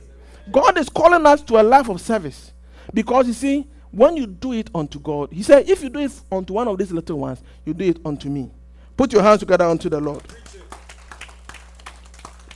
[0.51, 2.53] God is calling us to a life of service.
[2.93, 6.12] Because you see, when you do it unto God, He said, if you do it
[6.31, 8.51] unto one of these little ones, you do it unto me.
[8.97, 10.23] Put your hands together unto the Lord.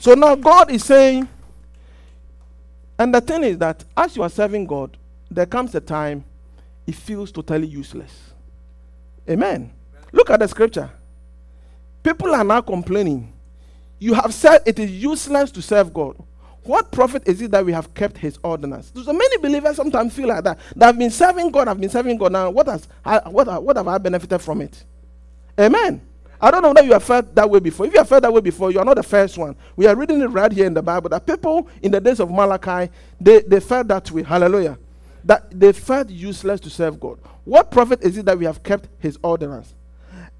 [0.00, 1.28] So now God is saying,
[2.98, 4.96] and the thing is that as you are serving God,
[5.30, 6.24] there comes a time
[6.86, 8.32] it feels totally useless.
[9.28, 9.72] Amen.
[10.10, 10.90] Look at the scripture.
[12.02, 13.32] People are now complaining.
[13.98, 16.16] You have said it is useless to serve God.
[16.64, 18.92] What profit is it that we have kept his ordinance?
[18.94, 20.58] So many believers sometimes feel like that.
[20.76, 22.50] They have been serving God, I've been serving God now.
[22.50, 22.86] What, has,
[23.26, 24.84] what, what have I benefited from it?
[25.58, 26.00] Amen.
[26.40, 27.86] I don't know that you have felt that way before.
[27.86, 29.54] If you have felt that way before, you are not the first one.
[29.76, 32.30] We are reading it right here in the Bible that people in the days of
[32.30, 34.24] Malachi, they, they felt that way.
[34.24, 34.76] Hallelujah.
[35.24, 37.20] That they felt useless to serve God.
[37.44, 39.74] What profit is it that we have kept his ordinance?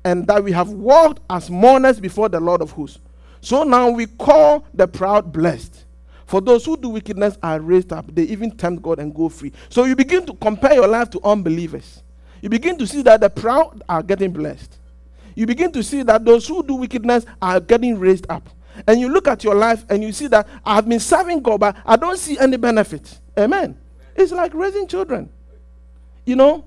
[0.05, 2.99] And that we have walked as mourners before the Lord of hosts.
[3.41, 5.85] So now we call the proud blessed.
[6.27, 9.53] For those who do wickedness are raised up, they even tempt God and go free.
[9.69, 12.03] So you begin to compare your life to unbelievers.
[12.41, 14.79] You begin to see that the proud are getting blessed.
[15.35, 18.49] You begin to see that those who do wickedness are getting raised up.
[18.87, 21.77] And you look at your life and you see that I've been serving God, but
[21.85, 23.19] I don't see any benefit.
[23.39, 23.79] Amen.
[24.17, 25.29] It's like raising children.
[26.25, 26.65] You know,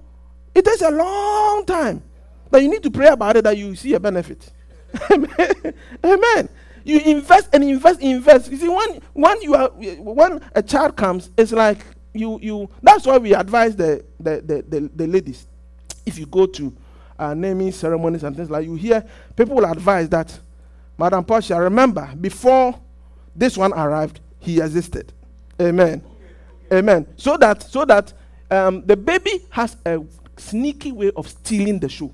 [0.53, 2.03] it takes a long time.
[2.49, 4.51] But you need to pray about it that you see a benefit.
[5.11, 6.49] Amen.
[6.83, 8.51] You invest and invest, invest.
[8.51, 11.79] You see, when when you are when a child comes, it's like
[12.13, 12.69] you you.
[12.83, 15.47] That's why we advise the the the, the, the ladies.
[16.05, 16.75] If you go to
[17.17, 19.03] uh, naming ceremonies and things like, you hear
[19.35, 20.37] people will advise that,
[20.97, 22.79] Madam Portia, remember before
[23.35, 25.11] this one arrived, he existed.
[25.59, 26.03] Amen.
[26.71, 27.07] Amen.
[27.17, 28.13] So that so that
[28.51, 30.03] um, the baby has a
[30.37, 32.13] sneaky way of stealing the shoe,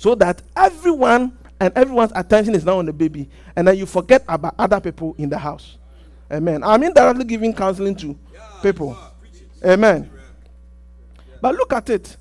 [0.00, 4.24] so that everyone and everyone's attention is now on the baby, and then you forget
[4.26, 5.76] about other people in the house.
[6.32, 6.64] Amen.
[6.64, 8.18] I mean, indirectly giving counseling to
[8.62, 8.96] people.
[9.62, 10.10] Amen.
[11.42, 12.16] But look at it.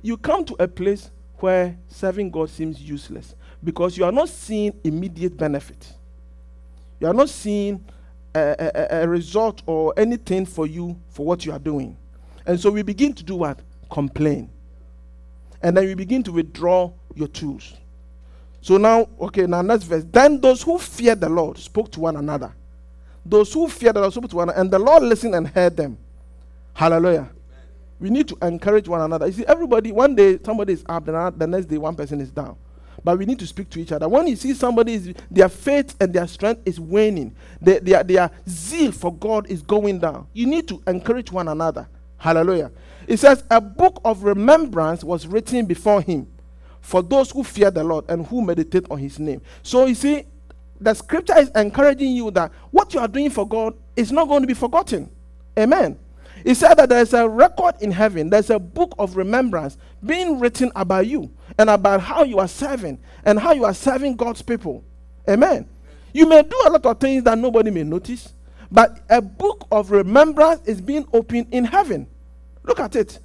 [0.00, 4.72] You come to a place where serving God seems useless because you are not seeing
[4.82, 5.92] immediate benefit.
[6.98, 7.84] You are not seeing
[8.34, 11.94] a, a, a, result or anything for you for what you are doing.
[12.46, 13.60] And so we begin to do what?
[13.90, 14.48] Complain.
[15.62, 17.74] And then we begin to withdraw your tools.
[18.60, 20.04] So now, okay, now next verse.
[20.10, 22.52] Then those who feared the Lord spoke to one another.
[23.24, 25.76] Those who feared the Lord spoke to one another, and the Lord listened and heard
[25.76, 25.98] them.
[26.74, 27.18] Hallelujah.
[27.18, 27.30] Amen.
[28.00, 29.26] We need to encourage one another.
[29.26, 32.30] You see, everybody, one day somebody is up, the, the next day one person is
[32.30, 32.56] down.
[33.04, 34.08] But we need to speak to each other.
[34.08, 38.30] When you see somebody, is, their faith and their strength is waning, their, their, their
[38.48, 40.26] zeal for God is going down.
[40.32, 41.88] You need to encourage one another.
[42.16, 42.72] Hallelujah.
[43.06, 46.26] It says, A book of remembrance was written before him
[46.88, 49.42] for those who fear the Lord and who meditate on his name.
[49.62, 50.24] So you see,
[50.80, 54.40] the scripture is encouraging you that what you are doing for God is not going
[54.40, 55.10] to be forgotten.
[55.58, 55.98] Amen.
[56.44, 60.72] He said that there's a record in heaven, there's a book of remembrance being written
[60.74, 64.82] about you and about how you are serving and how you are serving God's people.
[65.28, 65.68] Amen.
[66.14, 68.32] You may do a lot of things that nobody may notice,
[68.72, 72.06] but a book of remembrance is being opened in heaven.
[72.64, 73.18] Look at it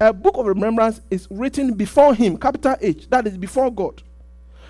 [0.00, 4.02] a book of remembrance is written before him, capital H, that is before God.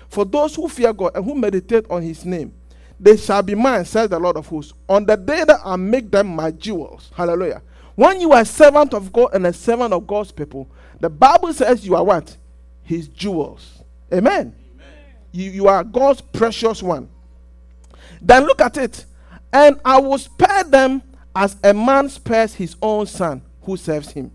[0.09, 2.53] For those who fear God and who meditate on his name,
[2.99, 6.09] they shall be mine, says the Lord of hosts, on the day that I make
[6.09, 7.11] them my jewels.
[7.13, 7.61] Hallelujah.
[7.95, 10.69] When you are a servant of God and a servant of God's people,
[10.99, 12.35] the Bible says you are what?
[12.83, 13.83] His jewels.
[14.13, 14.55] Amen.
[14.75, 14.93] Amen.
[15.31, 17.09] You, you are God's precious one.
[18.21, 19.05] Then look at it.
[19.51, 21.01] And I will spare them
[21.35, 24.31] as a man spares his own son who serves him.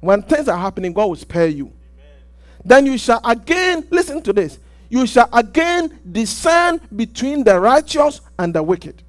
[0.00, 1.66] When things are happening, God will spare you.
[1.66, 2.22] Amen.
[2.64, 8.54] Then you shall again, listen to this, you shall again discern between the righteous and
[8.54, 9.02] the wicked,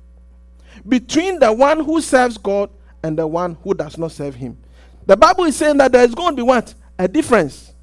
[0.87, 2.69] between the one who serves God
[3.03, 4.57] and the one who does not serve him.
[5.05, 6.73] The Bible is saying that there is going to be what?
[6.99, 7.73] A difference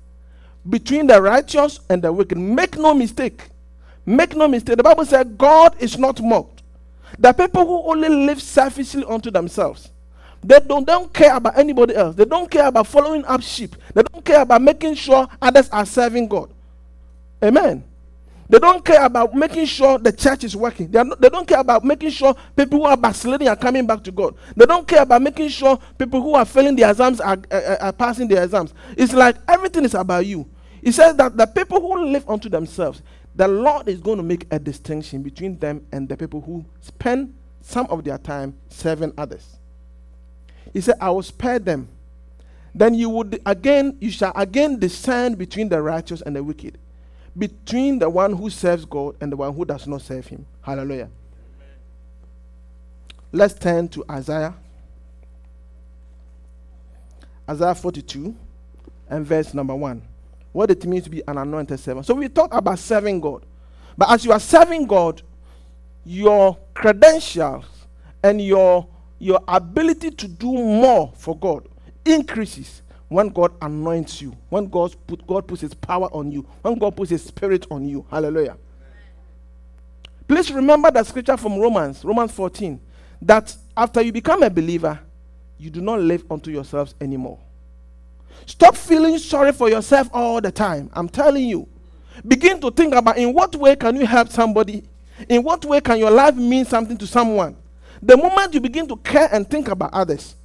[0.69, 2.39] between the righteous and the wicked.
[2.39, 3.49] Make no mistake.
[4.07, 4.77] Make no mistake.
[4.77, 6.63] The Bible said God is not mocked.
[7.19, 9.91] The people who only live selfishly unto themselves.
[10.43, 12.15] They don't, they don't care about anybody else.
[12.15, 13.75] They don't care about following up sheep.
[13.95, 16.51] They don't care about making sure others are serving God.
[17.43, 17.85] Amen.
[18.51, 20.91] They don't care about making sure the church is working.
[20.91, 24.03] They, not, they don't care about making sure people who are backsliding are coming back
[24.05, 24.37] to God.
[24.57, 27.93] They don't care about making sure people who are failing their exams are, uh, are
[27.93, 28.73] passing their exams.
[28.97, 30.49] It's like everything is about you.
[30.83, 33.03] He says that the people who live unto themselves,
[33.35, 37.35] the Lord is going to make a distinction between them and the people who spend
[37.61, 39.58] some of their time serving others.
[40.73, 41.89] He said, I will spare them.
[42.75, 46.79] Then you would again, you shall again discern between the righteous and the wicked
[47.39, 50.45] between the one who serves God and the one who does not serve Him.
[50.61, 51.09] Hallelujah.
[51.57, 51.77] Amen.
[53.33, 54.55] Let's turn to Isaiah.
[57.49, 58.35] Isaiah 42
[59.09, 60.03] and verse number 1.
[60.53, 62.07] What it means to be an anointed servant.
[62.07, 63.45] So we talk about serving God.
[63.97, 65.23] But as you are serving God,
[66.05, 67.65] your credentials
[68.23, 68.87] and your,
[69.19, 71.67] your ability to do more for God
[72.05, 76.79] increases when God anoints you, when God, put, God puts his power on you, when
[76.79, 78.05] God puts his spirit on you.
[78.11, 78.57] Hallelujah.
[80.27, 82.79] Please remember that scripture from Romans, Romans 14,
[83.23, 84.99] that after you become a believer,
[85.57, 87.39] you do not live unto yourselves anymore.
[88.47, 90.91] Stop feeling sorry for yourself all the time.
[90.93, 91.69] I'm telling you.
[92.27, 94.85] Begin to think about in what way can you help somebody?
[95.29, 97.57] In what way can your life mean something to someone?
[98.03, 100.37] The moment you begin to care and think about others,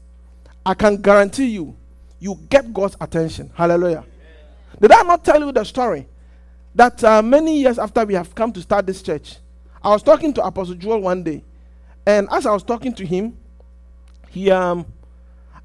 [0.66, 1.76] I can guarantee you
[2.20, 3.52] you get God's attention.
[3.54, 3.98] Hallelujah.
[3.98, 4.08] Amen.
[4.82, 6.08] Did I not tell you the story?
[6.74, 9.38] That uh, many years after we have come to start this church,
[9.84, 11.44] I was talking to Apostle Joel one day,
[12.06, 13.38] and as I was talking to him,
[14.30, 14.86] he um,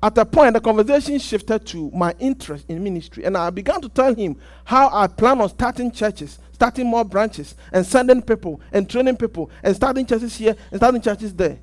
[0.02, 3.88] at a point the conversation shifted to my interest in ministry, and I began to
[3.88, 8.90] tell him how I plan on starting churches, starting more branches, and sending people and
[8.90, 11.60] training people, and starting churches here and starting churches there.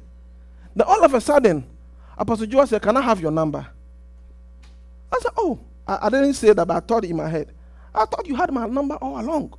[0.75, 1.65] Then all of a sudden,
[2.17, 3.65] Apostle Joel said, "Can I have your number?"
[5.15, 7.51] I said, Oh, I, I, didn't say that, but I thought in my head.
[7.93, 9.53] I thought you had my number all along.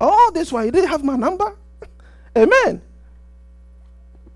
[0.00, 1.56] All this why you didn't have my number?
[2.36, 2.80] Amen.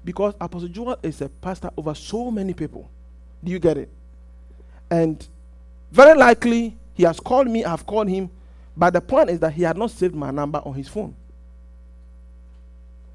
[0.04, 2.90] Because Apostle Joel is a pastor over so many people.
[3.42, 3.90] Do you get it?
[4.90, 5.26] And
[5.90, 8.30] very likely he has called me, I've called him,
[8.76, 11.14] but the point is that he had not saved my number on his phone.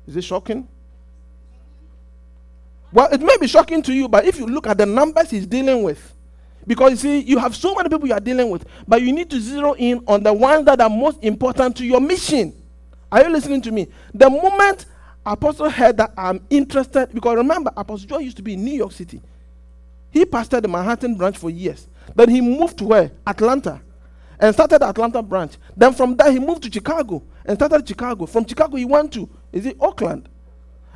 [0.07, 0.68] Is it shocking?
[2.94, 5.48] Well, it may be shocking to you, but if you look at the numbers he's
[5.48, 6.14] dealing with,
[6.68, 9.30] because you see, you have so many people you are dealing with, but you need
[9.32, 12.54] to zero in on the ones that are most important to your mission.
[13.12, 13.88] Are you listening to me?
[14.14, 14.86] The moment
[15.26, 18.91] Apostle heard that I'm interested, because remember, Apostle Joel used to be in New York
[18.91, 19.22] City.
[20.12, 21.88] He pastored the Manhattan branch for years.
[22.16, 23.12] Then he moved to where?
[23.26, 23.82] Atlanta.
[24.39, 25.54] And started the Atlanta branch.
[25.76, 28.26] Then from there he moved to Chicago and started Chicago.
[28.28, 30.30] From Chicago he went to, is it Oakland?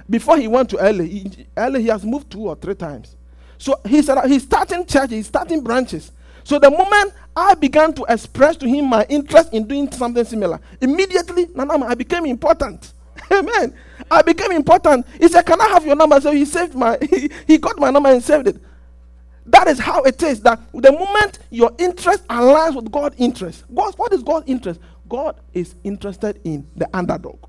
[0.10, 3.16] Before he went to LA, he, LA he has moved two or three times.
[3.58, 6.12] So he said uh, he's starting churches, he's starting branches.
[6.44, 10.60] So the moment I began to express to him my interest in doing something similar,
[10.80, 12.94] immediately, Nanama, I became important.
[13.32, 13.74] Amen.
[14.10, 15.06] I became important.
[15.20, 16.22] He said, Can I have your number?
[16.22, 18.58] So he saved my he, he got my number and saved it.
[19.48, 20.42] That is how it is.
[20.42, 24.80] That the moment your interest aligns with God's interest, God, what is God's interest?
[25.10, 27.40] God is interested in the underdog.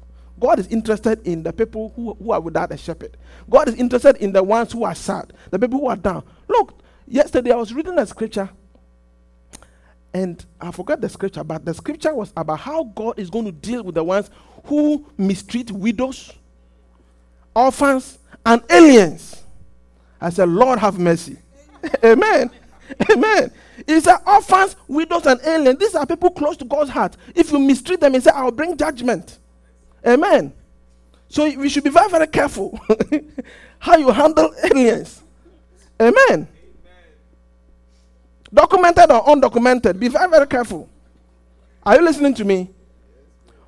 [0.41, 3.17] God is interested in the people who, who are without a shepherd.
[3.51, 6.25] God is interested in the ones who are sad, the people who are down.
[6.49, 8.51] Look, yesterday I was reading a scripture
[10.15, 13.53] and I forgot the scripture, but the scripture was about how God is going to
[13.53, 14.31] deal with the ones
[14.65, 16.33] who mistreat widows,
[17.55, 19.45] orphans, and aliens.
[20.21, 21.39] I said, Lord, have mercy.
[22.05, 22.51] Amen.
[23.11, 23.53] Amen.
[23.87, 25.79] He said, orphans, widows, and aliens.
[25.79, 27.17] These are people close to God's heart.
[27.35, 29.39] If you mistreat them, He said, I'll bring judgment.
[30.07, 30.53] Amen.
[31.29, 32.79] So we should be very, very careful
[33.79, 35.23] how you handle aliens.
[36.01, 36.15] Amen.
[36.31, 36.49] Amen.
[38.53, 40.89] Documented or undocumented, be very, very careful.
[41.83, 42.71] Are you listening to me?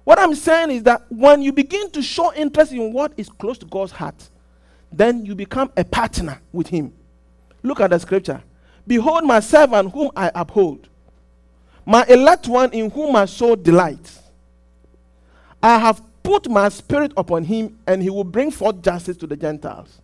[0.05, 3.59] What I'm saying is that when you begin to show interest in what is close
[3.59, 4.29] to God's heart,
[4.91, 6.93] then you become a partner with Him.
[7.63, 8.43] Look at the scripture.
[8.87, 10.89] Behold, my servant whom I uphold,
[11.85, 14.21] my elect one in whom my soul delights.
[15.63, 19.37] I have put my spirit upon him, and he will bring forth justice to the
[19.37, 20.01] Gentiles.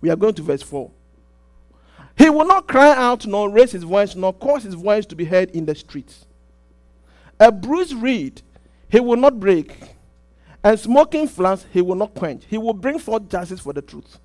[0.00, 0.90] We are going to verse 4.
[2.18, 5.24] He will not cry out, nor raise his voice, nor cause his voice to be
[5.24, 6.26] heard in the streets.
[7.40, 8.42] A bruised reed
[8.88, 9.96] he will not break,
[10.62, 12.44] and smoking flames he will not quench.
[12.46, 14.18] He will bring forth justice for the truth.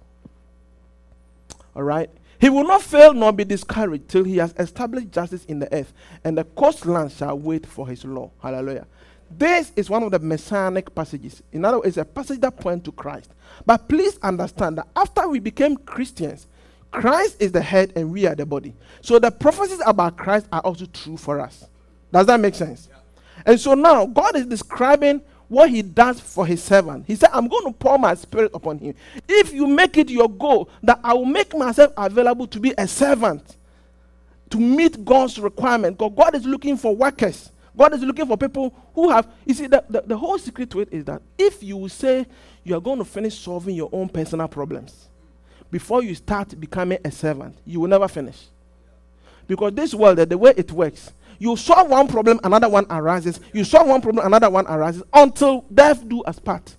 [1.76, 2.10] All right.
[2.39, 5.93] He will not fail nor be discouraged till he has established justice in the earth,
[6.24, 8.32] and the coastland shall wait for his law.
[8.41, 8.86] Hallelujah.
[9.30, 11.43] This is one of the messianic passages.
[11.51, 13.32] In other words, it's a passage that points to Christ.
[13.65, 16.47] But please understand that after we became Christians,
[16.91, 18.73] Christ is the head and we are the body.
[19.01, 21.65] So the prophecies about Christ are also true for us.
[22.11, 22.88] Does that make sense?
[22.89, 22.97] Yeah.
[23.45, 27.05] And so now God is describing what he does for his servant.
[27.07, 28.95] He said, I'm going to pour my spirit upon him.
[29.28, 32.88] If you make it your goal that I will make myself available to be a
[32.88, 33.57] servant,
[34.49, 37.51] to meet God's requirement, because God is looking for workers.
[37.78, 40.82] God is looking for people who have, you see, the, the, the whole secret to
[40.82, 42.25] it is that if you say
[42.63, 45.09] you are going to finish solving your own personal problems
[45.69, 48.47] before you start becoming a servant, you will never finish.
[49.47, 53.39] Because this world, the way it works, you solve one problem, another one arises.
[53.53, 56.75] You solve one problem, another one arises until death do us part.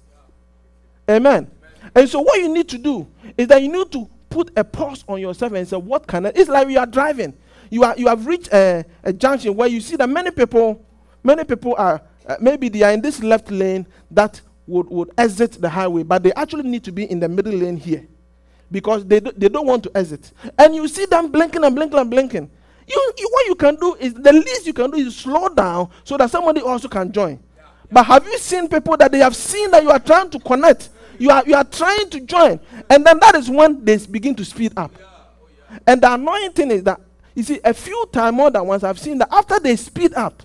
[1.09, 1.51] Amen.
[1.95, 5.05] And so, what you need to do is that you need to put a pause
[5.09, 6.33] on yourself and say, What can I?
[6.35, 7.35] It's like you are driving.
[7.71, 10.85] You, are, you have reached a, a junction where you see that many people,
[11.23, 15.53] many people are, uh, maybe they are in this left lane that would, would exit
[15.53, 18.07] the highway, but they actually need to be in the middle lane here
[18.71, 20.33] because they, do, they don't want to exit.
[20.59, 22.51] And you see them blinking and blinking and blinking.
[22.87, 25.91] You, you, what you can do is the least you can do is slow down
[26.05, 27.39] so that somebody also can join.
[27.91, 30.91] But have you seen people that they have seen that you are trying to connect?
[31.19, 32.61] You are, you are trying to join.
[32.89, 34.93] And then that is when they begin to speed up.
[35.87, 37.01] And the annoying thing is that,
[37.35, 40.43] you see, a few times more than once I've seen that after they speed up,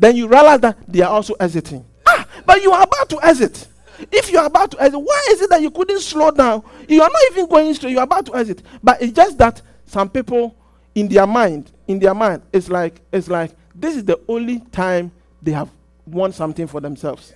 [0.00, 1.84] then you realize that they are also exiting.
[2.06, 3.68] Ah, but you are about to exit.
[4.10, 6.64] If you are about to exit, why is it that you couldn't slow down?
[6.88, 8.62] You are not even going straight, you are about to exit.
[8.82, 10.56] But it's just that some people
[10.94, 15.12] in their mind, in their mind, it's like it's like this is the only time
[15.42, 15.68] they have
[16.06, 17.34] won something for themselves.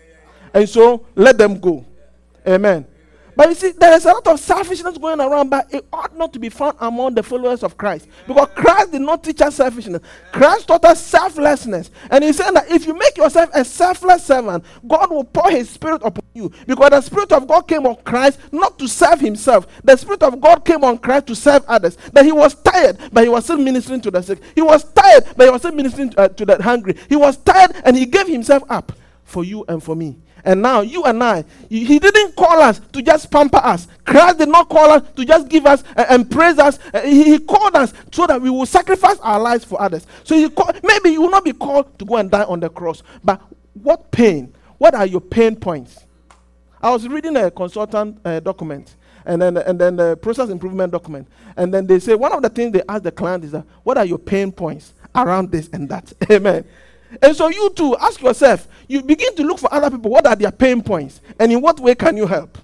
[0.54, 1.84] And so let them go.
[2.48, 2.86] Amen.
[3.36, 6.32] But you see, there is a lot of selfishness going around, but it ought not
[6.34, 8.08] to be found among the followers of Christ.
[8.26, 10.02] Because Christ did not teach us selfishness.
[10.32, 11.90] Christ taught us selflessness.
[12.10, 15.68] And he said that if you make yourself a selfless servant, God will pour his
[15.68, 16.52] spirit upon you.
[16.66, 19.66] Because the spirit of God came on Christ not to serve himself.
[19.82, 21.96] The spirit of God came on Christ to serve others.
[22.12, 24.40] That he was tired, but he was still ministering to the sick.
[24.54, 26.96] He was tired, but he was still ministering to, uh, to the hungry.
[27.08, 28.92] He was tired, and he gave himself up
[29.24, 30.16] for you and for me.
[30.44, 33.88] And now you and I, he didn't call us to just pamper us.
[34.04, 36.78] Christ did not call us to just give us and praise us.
[36.92, 40.06] Uh, he, he, called us so that we will sacrifice our lives for others.
[40.22, 42.68] So he call, maybe you will not be called to go and die on the
[42.68, 43.02] cross.
[43.22, 43.40] But
[43.72, 44.54] what pain?
[44.76, 46.04] What are your pain points?
[46.82, 48.94] I was reading a consultant uh, document
[49.26, 51.26] and then and then the process improvement document.
[51.56, 53.96] And then they say one of the things they ask the client is that what
[53.96, 56.12] are your pain points around this and that?
[56.30, 56.64] Amen.
[57.22, 60.10] And so you too ask yourself, you begin to look for other people.
[60.10, 61.20] What are their pain points?
[61.38, 62.58] And in what way can you help?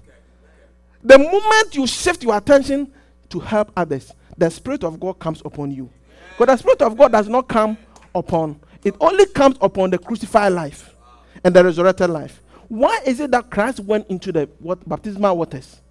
[1.03, 2.91] The moment you shift your attention
[3.29, 5.89] to help others, the Spirit of God comes upon you.
[6.37, 7.77] But the Spirit of God does not come
[8.13, 10.95] upon, it only comes upon the crucified life
[11.43, 12.41] and the resurrected life.
[12.67, 15.81] Why is it that Christ went into the what, baptismal waters?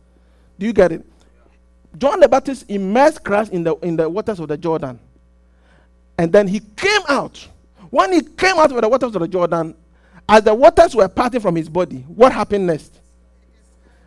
[0.58, 1.04] Do you get it?
[1.98, 4.98] John the Baptist immersed Christ in the, in the waters of the Jordan.
[6.18, 7.48] And then he came out
[7.90, 9.74] when he came out of the waters of the Jordan,
[10.28, 13.00] as the waters were parting from his body, what happened next?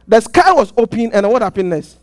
[0.08, 1.98] The sky was open, and what happened next?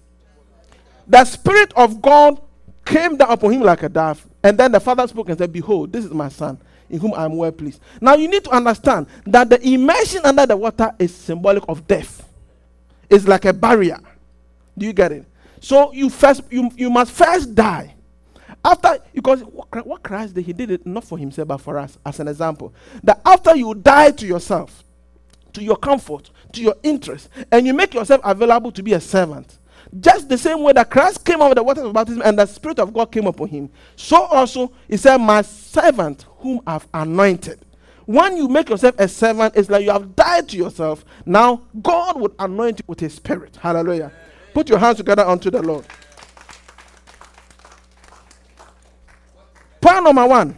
[1.07, 2.41] The Spirit of God
[2.85, 4.26] came down upon him like a dove.
[4.43, 6.59] And then the Father spoke and said, Behold, this is my Son,
[6.89, 7.81] in whom I am well pleased.
[8.01, 12.26] Now you need to understand that the immersion under the water is symbolic of death.
[13.09, 13.99] It's like a barrier.
[14.78, 15.24] Do you get it?
[15.61, 17.95] So you first you, you must first die
[18.64, 22.20] after, because what Christ did, he did it not for himself, but for us, as
[22.20, 22.74] an example.
[23.02, 24.84] That after you die to yourself,
[25.54, 29.58] to your comfort, to your interest, and you make yourself available to be a servant,
[29.98, 32.78] just the same way that Christ came of the waters of baptism and the Spirit
[32.78, 37.61] of God came upon him, so also he said, My servant whom I've anointed.
[38.06, 41.04] When you make yourself a servant, it's like you have died to yourself.
[41.24, 43.56] Now God would anoint you with his spirit.
[43.56, 44.12] Hallelujah.
[44.52, 45.86] Put your hands together unto the Lord.
[49.91, 50.57] Point number one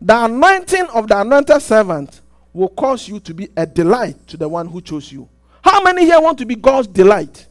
[0.00, 2.20] the anointing of the anointed servant
[2.52, 5.28] will cause you to be a delight to the one who chose you.
[5.62, 7.46] How many here want to be God's delight?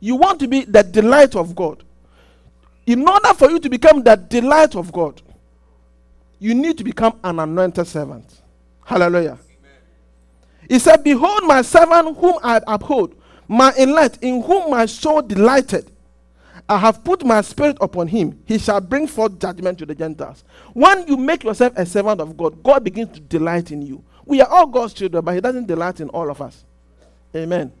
[0.00, 1.82] You want to be the delight of God.
[2.86, 5.20] In order for you to become the delight of God,
[6.38, 8.40] you need to become an anointed servant.
[8.84, 9.38] Hallelujah.
[9.38, 9.78] Amen.
[10.68, 13.14] He said, Behold, my servant whom I uphold,
[13.48, 15.90] my elect, in whom my soul delighted.
[16.68, 18.42] I have put my spirit upon him.
[18.46, 20.44] He shall bring forth judgment to the Gentiles.
[20.72, 24.02] When you make yourself a servant of God, God begins to delight in you.
[24.24, 26.64] We are all God's children, but He doesn't delight in all of us.
[27.36, 27.72] Amen.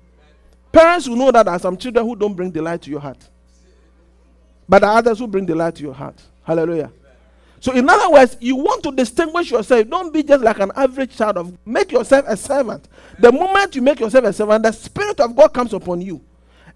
[0.70, 3.28] Parents will know that there are some children who don't bring delight to your heart.
[4.68, 6.20] but the others who bring delight to your heart.
[6.42, 6.90] Hallelujah.
[7.60, 9.88] So, in other words, you want to distinguish yourself.
[9.88, 11.56] Don't be just like an average child of.
[11.66, 12.88] Make yourself a servant.
[13.18, 16.22] The moment you make yourself a servant, the Spirit of God comes upon you,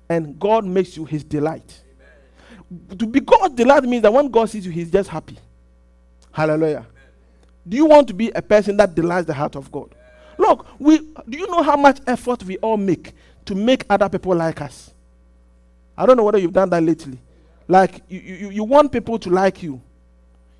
[0.09, 1.82] and God makes you His delight.
[2.98, 5.38] To be God's delight means that when God sees you, He's just happy.
[6.30, 6.86] Hallelujah.
[7.66, 9.94] Do you want to be a person that delights the heart of God?
[10.38, 13.12] Look, we do you know how much effort we all make
[13.46, 14.92] to make other people like us?
[15.96, 17.18] I don't know whether you've done that lately.
[17.66, 19.80] Like you, you, you want people to like you.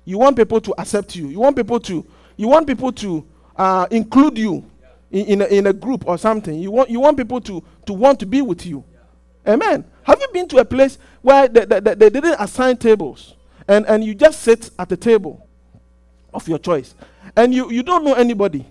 [0.05, 1.27] You want people to accept you.
[1.27, 2.05] You want people to
[2.35, 4.69] you want people to uh, include you
[5.11, 6.59] in, in a, in, a, group or something.
[6.59, 8.83] You want you want people to to want to be with you.
[9.47, 9.85] Amen.
[10.03, 13.35] Have you been to a place where they, they, they didn't assign tables
[13.67, 15.47] and, and you just sit at the table
[16.33, 16.95] of your choice
[17.35, 18.65] and you, you don't know anybody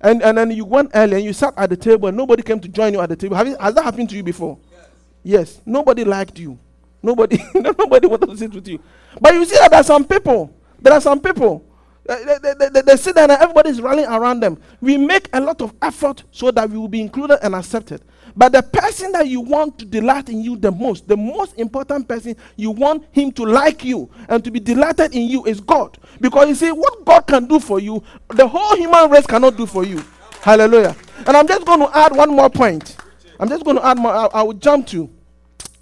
[0.00, 2.60] and, and then you went early and you sat at the table and nobody came
[2.60, 3.36] to join you at the table.
[3.44, 4.58] You, has that happened to you before?
[4.70, 4.86] Yes.
[5.24, 5.60] yes.
[5.66, 6.58] Nobody liked you.
[7.02, 8.80] Nobody, nobody wanted to sit with you.
[9.20, 11.64] But you see that there are some people, there are some people,
[12.04, 14.58] they, they, they, they sit there and everybody is rallying around them.
[14.80, 18.02] We make a lot of effort so that we will be included and accepted.
[18.38, 22.06] But the person that you want to delight in you the most, the most important
[22.06, 25.98] person you want him to like you and to be delighted in you is God.
[26.20, 29.66] Because you see, what God can do for you, the whole human race cannot do
[29.66, 30.04] for you.
[30.40, 30.94] Hallelujah.
[31.26, 32.96] And I'm just going to add one more point.
[33.40, 34.12] I'm just going to add more.
[34.12, 35.10] I, I will jump to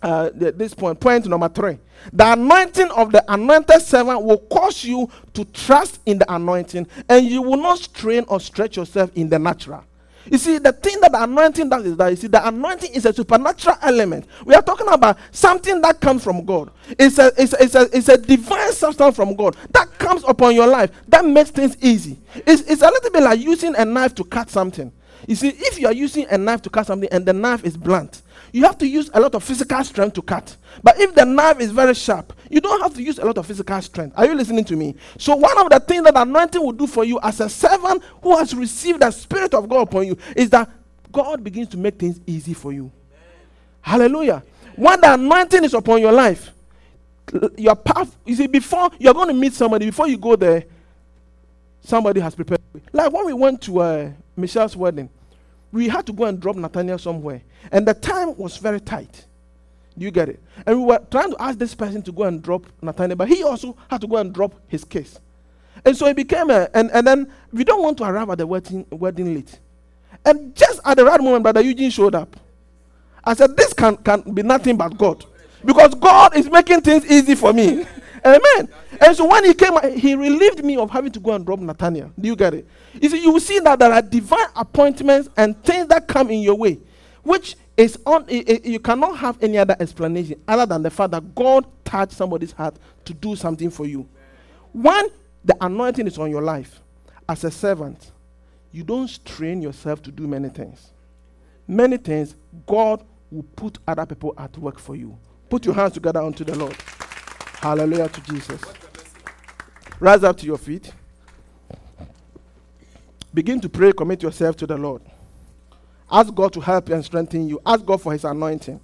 [0.01, 0.99] uh, this point.
[0.99, 1.79] Point number three.
[2.11, 7.27] The anointing of the anointed servant will cause you to trust in the anointing, and
[7.27, 9.85] you will not strain or stretch yourself in the natural.
[10.31, 13.07] You see, the thing that the anointing does is that you see, the anointing is
[13.07, 14.27] a supernatural element.
[14.45, 16.71] We are talking about something that comes from God.
[16.99, 20.55] It's a, it's, a, it's, a, it's a divine substance from God that comes upon
[20.55, 22.19] your life that makes things easy.
[22.35, 24.93] It's, it's a little bit like using a knife to cut something.
[25.27, 27.77] You see, if you are using a knife to cut something and the knife is
[27.77, 28.23] blunt,
[28.57, 30.57] you have to use a lot of physical strength to cut.
[30.83, 33.45] But if the knife is very sharp, you don't have to use a lot of
[33.45, 34.15] physical strength.
[34.17, 34.97] Are you listening to me?
[35.19, 38.35] So, one of the things that anointing will do for you as a servant who
[38.35, 40.71] has received the Spirit of God upon you is that
[41.13, 42.91] God begins to make things easy for you.
[43.83, 44.43] Hallelujah.
[44.75, 46.51] When the anointing is upon your life,
[47.59, 50.65] your path, you see, before you're going to meet somebody, before you go there,
[51.83, 52.63] somebody has prepared.
[52.91, 55.11] Like when we went to uh, Michelle's wedding,
[55.73, 57.43] we had to go and drop Nathaniel somewhere.
[57.73, 59.27] And the time was very tight.
[59.99, 60.43] Do you get it?
[60.67, 63.43] And we were trying to ask this person to go and drop Nathaniel, but he
[63.43, 65.19] also had to go and drop his case.
[65.85, 68.47] And so it became a, and, and then we don't want to arrive at the
[68.47, 69.59] wedding, wedding late.
[70.25, 72.37] And just at the right moment, Brother Eugene showed up.
[73.25, 75.25] I said, This can, can be nothing but God.
[75.65, 77.87] Because God is making things easy for me.
[78.25, 78.69] Amen.
[79.01, 82.11] And so when he came, he relieved me of having to go and drop Nathaniel.
[82.19, 82.67] Do you get it?
[83.01, 86.41] You see, you will see that there are divine appointments and things that come in
[86.41, 86.79] your way,
[87.27, 88.25] which is on.
[88.29, 92.77] You cannot have any other explanation other than the fact that God touched somebody's heart
[93.05, 94.09] to do something for you.
[94.73, 95.09] When
[95.45, 96.81] the anointing is on your life,
[97.29, 98.13] as a servant,
[98.71, 100.93] you don't strain yourself to do many things.
[101.67, 105.19] Many things God will put other people at work for you.
[105.49, 106.77] Put your hands together unto the Lord.
[107.61, 108.61] Hallelujah to Jesus.
[109.99, 110.93] Rise up to your feet.
[113.35, 115.03] Begin to pray, commit yourself to the Lord.
[116.11, 117.61] Ask God to help you and strengthen you.
[117.67, 118.81] Ask God for His anointing.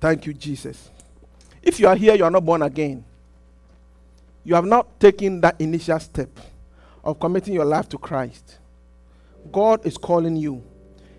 [0.00, 0.90] Thank you, Jesus.
[1.62, 3.04] If you are here, you are not born again.
[4.44, 6.28] You have not taken that initial step
[7.02, 8.58] of committing your life to Christ.
[9.50, 10.62] God is calling you.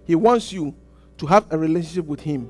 [0.06, 0.76] He wants you
[1.18, 2.50] to have a relationship with Him.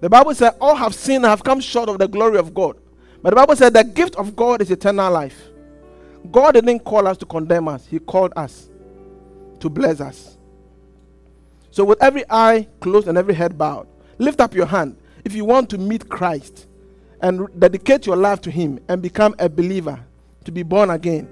[0.00, 2.76] The Bible said, All have sinned and have come short of the glory of God.
[3.22, 5.49] But the Bible said, The gift of God is eternal life.
[6.30, 8.68] God didn't call us to condemn us, He called us
[9.60, 10.36] to bless us.
[11.70, 13.86] So, with every eye closed and every head bowed,
[14.18, 16.66] lift up your hand if you want to meet Christ
[17.20, 20.00] and dedicate your life to Him and become a believer,
[20.44, 21.28] to be born again.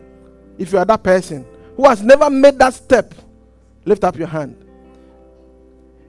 [0.59, 3.14] If you are that person who has never made that step,
[3.84, 4.64] lift up your hand.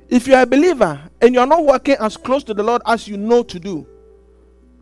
[0.09, 2.81] If you are a believer and you are not working as close to the Lord
[2.85, 3.87] as you know to do,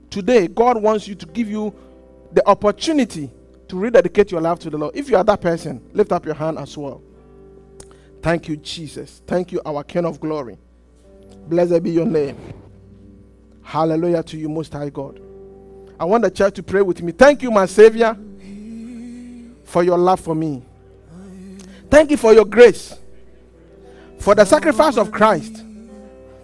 [0.10, 1.76] today God wants you to give you
[2.32, 3.30] the opportunity
[3.70, 4.96] to rededicate your life to the Lord.
[4.96, 7.02] If you are that person, lift up your hand as well.
[8.22, 9.22] Thank you, Jesus.
[9.28, 10.58] Thank you, our King of glory.
[11.48, 12.38] Blessed be your name.
[13.64, 15.22] Hallelujah to you, Most High God.
[16.00, 17.12] I want the church to pray with me.
[17.12, 18.18] Thank you, my Savior,
[19.64, 20.64] for your love for me.
[21.90, 22.98] Thank you for your grace
[24.20, 25.64] for the sacrifice of Christ,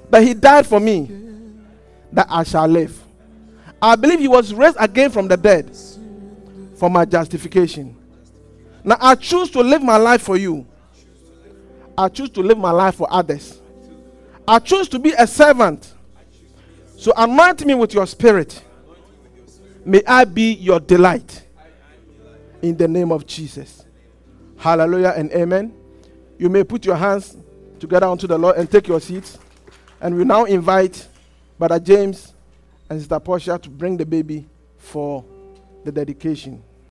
[0.09, 1.11] that he died for me,
[2.11, 2.97] that I shall live.
[3.81, 5.75] I believe he was raised again from the dead
[6.83, 7.95] for my justification.
[8.83, 10.67] Now I choose to live my life for you.
[11.97, 13.61] I choose to live my life for others.
[14.45, 15.93] I choose to be a servant.
[16.97, 18.61] So anoint me with your spirit.
[19.85, 21.47] May I be your delight.
[22.61, 23.85] In the name of Jesus.
[24.57, 25.73] Hallelujah and amen.
[26.37, 27.37] You may put your hands
[27.79, 29.39] together unto the Lord and take your seats.
[30.01, 31.07] And we now invite
[31.57, 32.33] Brother James
[32.89, 35.23] and Sister Portia to bring the baby for
[35.85, 36.61] the dedication.